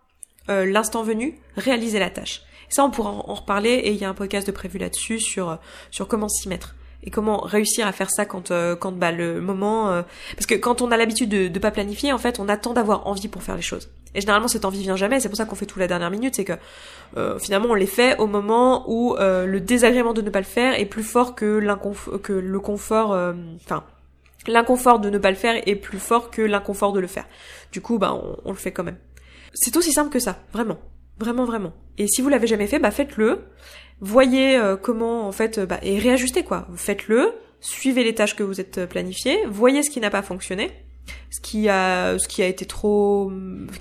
euh, 0.49 0.65
l'instant 0.65 1.03
venu, 1.03 1.39
réaliser 1.55 1.99
la 1.99 2.09
tâche. 2.09 2.41
ça, 2.69 2.83
on 2.83 2.89
pourra 2.89 3.11
en 3.11 3.33
reparler 3.33 3.73
et 3.73 3.91
il 3.91 3.97
y 3.97 4.05
a 4.05 4.09
un 4.09 4.15
podcast 4.15 4.47
de 4.47 4.51
prévu 4.51 4.79
là-dessus 4.79 5.19
sur 5.19 5.59
sur 5.91 6.07
comment 6.07 6.29
s'y 6.29 6.49
mettre 6.49 6.75
et 7.05 7.11
comment 7.11 7.37
réussir 7.37 7.85
à 7.87 7.91
faire 7.91 8.09
ça 8.09 8.25
quand 8.25 8.51
euh, 8.51 8.75
quand 8.75 8.91
bah 8.91 9.11
le 9.11 9.39
moment 9.39 9.91
euh, 9.91 10.01
parce 10.35 10.45
que 10.45 10.55
quand 10.55 10.81
on 10.81 10.91
a 10.91 10.97
l'habitude 10.97 11.29
de 11.29 11.47
de 11.47 11.59
pas 11.59 11.71
planifier 11.71 12.11
en 12.11 12.17
fait 12.17 12.39
on 12.39 12.49
attend 12.49 12.73
d'avoir 12.73 13.07
envie 13.07 13.27
pour 13.27 13.43
faire 13.43 13.55
les 13.55 13.61
choses. 13.61 13.89
Et 14.15 14.21
généralement 14.21 14.47
cette 14.47 14.65
envie 14.65 14.81
vient 14.81 14.95
jamais. 14.95 15.19
C'est 15.19 15.27
pour 15.29 15.37
ça 15.37 15.45
qu'on 15.45 15.55
fait 15.55 15.65
tout 15.65 15.77
la 15.77 15.87
dernière 15.87 16.09
minute. 16.09 16.35
C'est 16.35 16.45
que 16.45 16.53
euh, 17.17 17.37
finalement 17.37 17.67
on 17.69 17.73
les 17.73 17.85
fait 17.85 18.17
au 18.17 18.27
moment 18.27 18.89
où 18.89 19.15
le 19.19 19.59
désagrément 19.59 20.13
de 20.13 20.21
ne 20.21 20.29
pas 20.29 20.39
le 20.39 20.45
faire 20.45 20.79
est 20.79 20.85
plus 20.85 21.03
fort 21.03 21.35
que 21.35 21.45
l'inconfort 21.45 22.21
que 22.21 22.33
le 22.33 22.59
confort 22.59 23.11
enfin 23.63 23.83
l'inconfort 24.47 24.99
de 24.99 25.09
ne 25.09 25.17
pas 25.17 25.31
le 25.31 25.35
faire 25.35 25.61
est 25.67 25.75
plus 25.75 25.99
fort 25.99 26.29
que 26.31 26.41
l'inconfort 26.41 26.93
de 26.93 26.99
le 26.99 27.07
faire. 27.07 27.25
Du 27.71 27.81
coup 27.81 27.97
bah 27.97 28.13
on, 28.13 28.37
on 28.45 28.51
le 28.51 28.57
fait 28.57 28.71
quand 28.71 28.83
même. 28.83 28.97
C'est 29.53 29.75
aussi 29.77 29.91
simple 29.91 30.09
que 30.09 30.19
ça. 30.19 30.39
Vraiment. 30.53 30.77
Vraiment 31.17 31.45
vraiment. 31.45 31.73
Et 31.97 32.07
si 32.07 32.21
vous 32.21 32.29
l'avez 32.29 32.47
jamais 32.47 32.67
fait 32.67 32.79
bah 32.79 32.91
faites-le 32.91 33.41
voyez 34.01 34.58
euh, 34.58 34.75
comment 34.77 35.27
en 35.27 35.31
fait 35.31 35.58
euh, 35.58 35.65
bah, 35.65 35.79
et 35.81 35.99
réajustez 35.99 36.43
quoi. 36.43 36.67
Faites-le, 36.75 37.34
suivez 37.62 38.03
les 38.03 38.15
tâches 38.15 38.36
que 38.36 38.43
vous 38.43 38.60
êtes 38.60 38.86
planifiées, 38.86 39.45
voyez 39.47 39.84
ce 39.84 39.89
qui 39.89 39.99
n'a 39.99 40.10
pas 40.10 40.21
fonctionné, 40.21 40.71
ce 41.31 41.39
qui 41.41 41.69
a 41.69 42.17
ce 42.17 42.27
qui 42.27 42.41
a 42.43 42.47
été 42.47 42.65
trop 42.65 43.31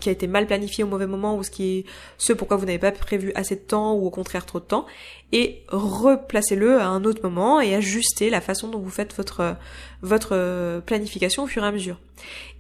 qui 0.00 0.09
a 0.09 0.12
été 0.12 0.27
mal 0.27 0.46
planifié 0.46 0.85
au 0.85 0.87
mauvais 0.87 1.07
moment 1.07 1.37
ou 1.37 1.42
ce 1.42 1.50
qui 1.50 1.79
est 1.79 1.85
ce 2.18 2.33
pourquoi 2.33 2.57
vous 2.57 2.66
n'avez 2.66 2.79
pas 2.79 2.92
prévu 2.92 3.33
assez 3.35 3.57
de 3.57 3.61
temps 3.61 3.94
ou 3.94 4.07
au 4.07 4.11
contraire 4.11 4.46
trop 4.46 4.61
de 4.61 4.64
temps 4.64 4.87
et 5.33 5.62
replacez-le 5.68 6.81
à 6.81 6.87
un 6.87 7.05
autre 7.05 7.22
moment 7.22 7.61
et 7.61 7.74
ajustez 7.74 8.31
la 8.31 8.40
façon 8.40 8.68
dont 8.68 8.79
vous 8.79 8.90
faites 8.90 9.14
votre 9.14 9.57
votre 10.03 10.81
planification 10.81 11.44
au 11.44 11.46
fur 11.46 11.64
et 11.64 11.66
à 11.66 11.72
mesure. 11.72 11.98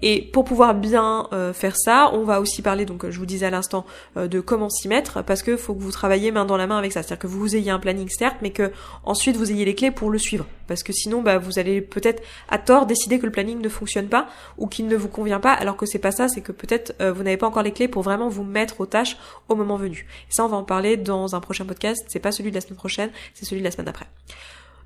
Et 0.02 0.20
pour 0.20 0.44
pouvoir 0.44 0.74
bien 0.74 1.28
euh, 1.32 1.52
faire 1.52 1.76
ça, 1.76 2.10
on 2.12 2.24
va 2.24 2.40
aussi 2.40 2.60
parler, 2.60 2.84
donc 2.84 3.08
je 3.08 3.18
vous 3.18 3.26
disais 3.26 3.46
à 3.46 3.50
l'instant, 3.50 3.86
euh, 4.16 4.28
de 4.28 4.40
comment 4.40 4.68
s'y 4.68 4.86
mettre, 4.86 5.22
parce 5.22 5.42
que 5.42 5.56
faut 5.56 5.74
que 5.74 5.80
vous 5.80 5.92
travaillez 5.92 6.30
main 6.30 6.44
dans 6.44 6.58
la 6.58 6.66
main 6.66 6.76
avec 6.76 6.92
ça. 6.92 7.02
C'est-à-dire 7.02 7.20
que 7.20 7.26
vous 7.26 7.56
ayez 7.56 7.70
un 7.70 7.78
planning 7.78 8.08
certes, 8.10 8.36
mais 8.42 8.50
que 8.50 8.70
ensuite 9.04 9.36
vous 9.36 9.50
ayez 9.50 9.64
les 9.64 9.74
clés 9.74 9.90
pour 9.90 10.10
le 10.10 10.18
suivre. 10.18 10.46
Parce 10.66 10.82
que 10.82 10.92
sinon, 10.92 11.22
bah, 11.22 11.38
vous 11.38 11.58
allez 11.58 11.80
peut-être 11.80 12.22
à 12.48 12.58
tort 12.58 12.86
décider 12.86 13.18
que 13.18 13.26
le 13.26 13.32
planning 13.32 13.60
ne 13.60 13.68
fonctionne 13.68 14.08
pas 14.08 14.28
ou 14.58 14.66
qu'il 14.66 14.88
ne 14.88 14.96
vous 14.96 15.08
convient 15.08 15.40
pas, 15.40 15.52
alors 15.52 15.76
que 15.76 15.86
c'est 15.86 15.98
pas 15.98 16.12
ça, 16.12 16.28
c'est 16.28 16.42
que 16.42 16.52
peut-être 16.52 16.94
euh, 17.00 17.12
vous 17.12 17.22
n'avez 17.22 17.36
pas 17.36 17.46
encore 17.46 17.62
les 17.62 17.72
clés 17.72 17.88
pour 17.88 18.02
vraiment 18.02 18.28
vous 18.28 18.44
mettre 18.44 18.80
aux 18.80 18.86
tâches 18.86 19.16
au 19.48 19.54
moment 19.54 19.76
venu. 19.76 20.06
Et 20.28 20.34
ça, 20.34 20.44
on 20.44 20.48
va 20.48 20.56
en 20.56 20.64
parler 20.64 20.96
dans 20.96 21.34
un 21.34 21.40
prochain 21.40 21.64
podcast. 21.64 22.04
C'est 22.08 22.20
pas 22.20 22.32
celui 22.32 22.50
de 22.50 22.56
la 22.56 22.60
semaine 22.60 22.76
prochaine, 22.76 23.10
c'est 23.32 23.46
celui 23.46 23.60
de 23.60 23.64
la 23.64 23.70
semaine 23.70 23.86
d'après. 23.86 24.06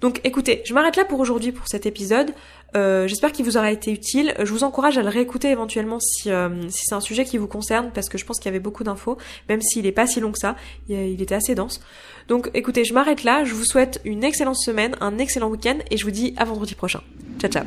Donc 0.01 0.21
écoutez, 0.23 0.63
je 0.65 0.75
m'arrête 0.75 0.97
là 0.97 1.05
pour 1.05 1.19
aujourd'hui 1.19 1.51
pour 1.53 1.67
cet 1.67 1.85
épisode. 1.85 2.33
Euh, 2.77 3.09
j'espère 3.09 3.33
qu'il 3.33 3.45
vous 3.45 3.57
aura 3.57 3.73
été 3.73 3.93
utile. 3.93 4.35
Je 4.39 4.53
vous 4.53 4.63
encourage 4.63 4.97
à 4.97 5.03
le 5.03 5.09
réécouter 5.09 5.49
éventuellement 5.51 5.99
si, 5.99 6.31
euh, 6.31 6.69
si 6.69 6.85
c'est 6.87 6.95
un 6.95 7.01
sujet 7.01 7.25
qui 7.25 7.39
vous 7.39 7.49
concerne 7.49 7.91
parce 7.93 8.09
que 8.09 8.17
je 8.19 8.25
pense 8.25 8.39
qu'il 8.39 8.47
y 8.47 8.49
avait 8.51 8.61
beaucoup 8.61 8.85
d'infos, 8.85 9.19
même 9.49 9.61
s'il 9.61 9.87
est 9.87 9.93
pas 9.93 10.07
si 10.07 10.21
long 10.21 10.31
que 10.31 10.39
ça. 10.39 10.55
Il, 10.89 11.21
était 11.21 11.35
assez 11.35 11.55
dense. 11.55 11.81
Donc 12.29 12.51
écoutez, 12.55 12.85
je 12.85 12.95
m'arrête 12.95 13.25
là. 13.25 13.45
Je 13.45 13.55
vous 13.55 13.65
souhaite 13.65 14.01
une 14.05 14.23
excellente 14.23 14.59
semaine, 14.59 14.95
un 15.01 15.19
excellent 15.19 15.49
week-end 15.49 15.79
et 15.91 15.97
je 15.97 16.05
vous 16.05 16.13
dis 16.13 16.35
à 16.37 16.45
vendredi 16.45 16.75
prochain. 16.75 17.01
Ciao 17.41 17.51
ciao. 17.51 17.65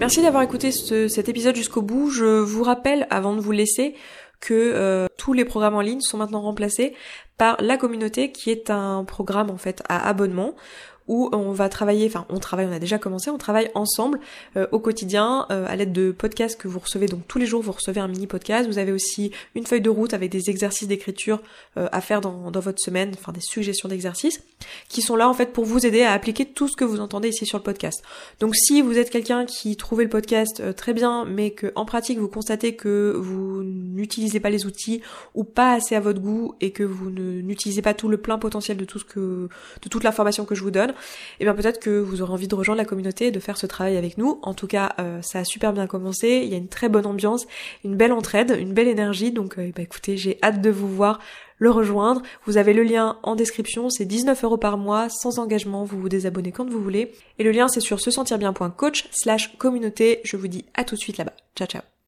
Merci 0.00 0.22
d'avoir 0.22 0.42
écouté 0.42 0.72
cet 0.72 1.28
épisode 1.28 1.54
jusqu'au 1.54 1.82
bout. 1.82 2.10
Je 2.10 2.40
vous 2.40 2.64
rappelle, 2.64 3.06
avant 3.10 3.34
de 3.34 3.40
vous 3.40 3.52
laisser, 3.52 3.94
que 4.40 4.72
euh, 4.74 5.06
tous 5.16 5.32
les 5.32 5.44
programmes 5.44 5.76
en 5.76 5.80
ligne 5.80 6.00
sont 6.00 6.18
maintenant 6.18 6.42
remplacés 6.42 6.94
par 7.38 7.56
la 7.60 7.76
communauté 7.76 8.30
qui 8.30 8.50
est 8.50 8.70
un 8.70 9.04
programme 9.04 9.50
en 9.50 9.56
fait 9.56 9.82
à 9.88 10.06
abonnement 10.06 10.54
où 11.06 11.28
on 11.32 11.52
va 11.52 11.68
travailler, 11.68 12.06
enfin 12.06 12.26
on 12.30 12.38
travaille, 12.38 12.66
on 12.66 12.72
a 12.72 12.78
déjà 12.78 12.98
commencé, 12.98 13.30
on 13.30 13.38
travaille 13.38 13.70
ensemble 13.74 14.20
euh, 14.56 14.66
au 14.72 14.78
quotidien 14.78 15.46
euh, 15.50 15.66
à 15.68 15.76
l'aide 15.76 15.92
de 15.92 16.12
podcasts 16.12 16.58
que 16.58 16.68
vous 16.68 16.78
recevez 16.78 17.06
donc 17.06 17.26
tous 17.28 17.38
les 17.38 17.46
jours, 17.46 17.62
vous 17.62 17.72
recevez 17.72 18.00
un 18.00 18.08
mini 18.08 18.26
podcast. 18.26 18.66
Vous 18.68 18.78
avez 18.78 18.92
aussi 18.92 19.30
une 19.54 19.66
feuille 19.66 19.82
de 19.82 19.90
route 19.90 20.14
avec 20.14 20.30
des 20.30 20.48
exercices 20.48 20.88
d'écriture 20.88 21.42
euh, 21.76 21.88
à 21.92 22.00
faire 22.00 22.20
dans, 22.20 22.50
votre 22.50 22.80
semaine, 22.80 23.12
enfin 23.14 23.32
des 23.32 23.40
suggestions 23.40 23.88
d'exercices 23.88 24.42
qui 24.88 25.02
sont 25.02 25.16
là 25.16 25.28
en 25.28 25.34
fait 25.34 25.52
pour 25.52 25.64
vous 25.64 25.84
aider 25.84 26.02
à 26.02 26.12
appliquer 26.12 26.46
tout 26.46 26.68
ce 26.68 26.76
que 26.76 26.84
vous 26.84 27.00
entendez 27.00 27.28
ici 27.28 27.44
sur 27.44 27.58
le 27.58 27.64
podcast. 27.64 28.02
Donc 28.40 28.56
si 28.56 28.80
vous 28.80 28.96
êtes 28.96 29.10
quelqu'un 29.10 29.44
qui 29.44 29.76
trouvait 29.76 30.04
le 30.04 30.10
podcast 30.10 30.74
très 30.74 30.94
bien, 30.94 31.26
mais 31.26 31.50
que 31.50 31.72
en 31.74 31.84
pratique 31.84 32.18
vous 32.18 32.28
constatez 32.28 32.76
que 32.76 33.14
vous 33.16 33.62
n'utilisez 33.62 34.40
pas 34.40 34.50
les 34.50 34.64
outils 34.64 35.02
ou 35.34 35.44
pas 35.44 35.74
assez 35.74 35.94
à 35.94 36.00
votre 36.00 36.20
goût 36.20 36.54
et 36.60 36.70
que 36.70 36.82
vous 36.82 37.10
n'utilisez 37.10 37.82
pas 37.82 37.92
tout 37.92 38.08
le 38.08 38.16
plein 38.16 38.38
potentiel 38.38 38.78
de 38.78 38.84
tout 38.84 38.98
ce 38.98 39.04
que 39.04 39.48
de 39.82 39.88
toute 39.90 40.04
l'information 40.04 40.44
que 40.44 40.54
je 40.54 40.62
vous 40.62 40.70
donne, 40.70 40.93
et 40.94 41.36
eh 41.40 41.44
bien 41.44 41.54
peut-être 41.54 41.80
que 41.80 41.90
vous 41.90 42.22
aurez 42.22 42.32
envie 42.32 42.48
de 42.48 42.54
rejoindre 42.54 42.78
la 42.78 42.84
communauté 42.84 43.26
et 43.26 43.30
de 43.30 43.40
faire 43.40 43.56
ce 43.56 43.66
travail 43.66 43.96
avec 43.96 44.18
nous. 44.18 44.38
En 44.42 44.54
tout 44.54 44.66
cas, 44.66 44.94
euh, 44.98 45.20
ça 45.22 45.40
a 45.40 45.44
super 45.44 45.72
bien 45.72 45.86
commencé, 45.86 46.42
il 46.44 46.48
y 46.48 46.54
a 46.54 46.58
une 46.58 46.68
très 46.68 46.88
bonne 46.88 47.06
ambiance, 47.06 47.46
une 47.84 47.96
belle 47.96 48.12
entraide, 48.12 48.56
une 48.58 48.72
belle 48.72 48.88
énergie, 48.88 49.32
donc 49.32 49.58
euh, 49.58 49.70
bah, 49.74 49.82
écoutez, 49.82 50.16
j'ai 50.16 50.38
hâte 50.42 50.60
de 50.60 50.70
vous 50.70 50.88
voir 50.88 51.20
le 51.58 51.70
rejoindre. 51.70 52.22
Vous 52.46 52.56
avez 52.56 52.72
le 52.72 52.82
lien 52.82 53.18
en 53.22 53.36
description, 53.36 53.90
c'est 53.90 54.04
19 54.04 54.42
euros 54.44 54.58
par 54.58 54.76
mois, 54.76 55.08
sans 55.08 55.38
engagement, 55.38 55.84
vous 55.84 56.00
vous 56.00 56.08
désabonnez 56.08 56.52
quand 56.52 56.68
vous 56.68 56.82
voulez. 56.82 57.12
Et 57.38 57.44
le 57.44 57.52
lien 57.52 57.68
c'est 57.68 57.80
sur 57.80 58.00
se 58.00 58.10
sentir 58.10 58.38
bien.coach 58.38 59.08
slash 59.12 59.56
communauté. 59.56 60.20
Je 60.24 60.36
vous 60.36 60.48
dis 60.48 60.64
à 60.74 60.84
tout 60.84 60.94
de 60.94 61.00
suite 61.00 61.18
là-bas. 61.18 61.34
Ciao 61.56 61.68
ciao. 61.68 61.93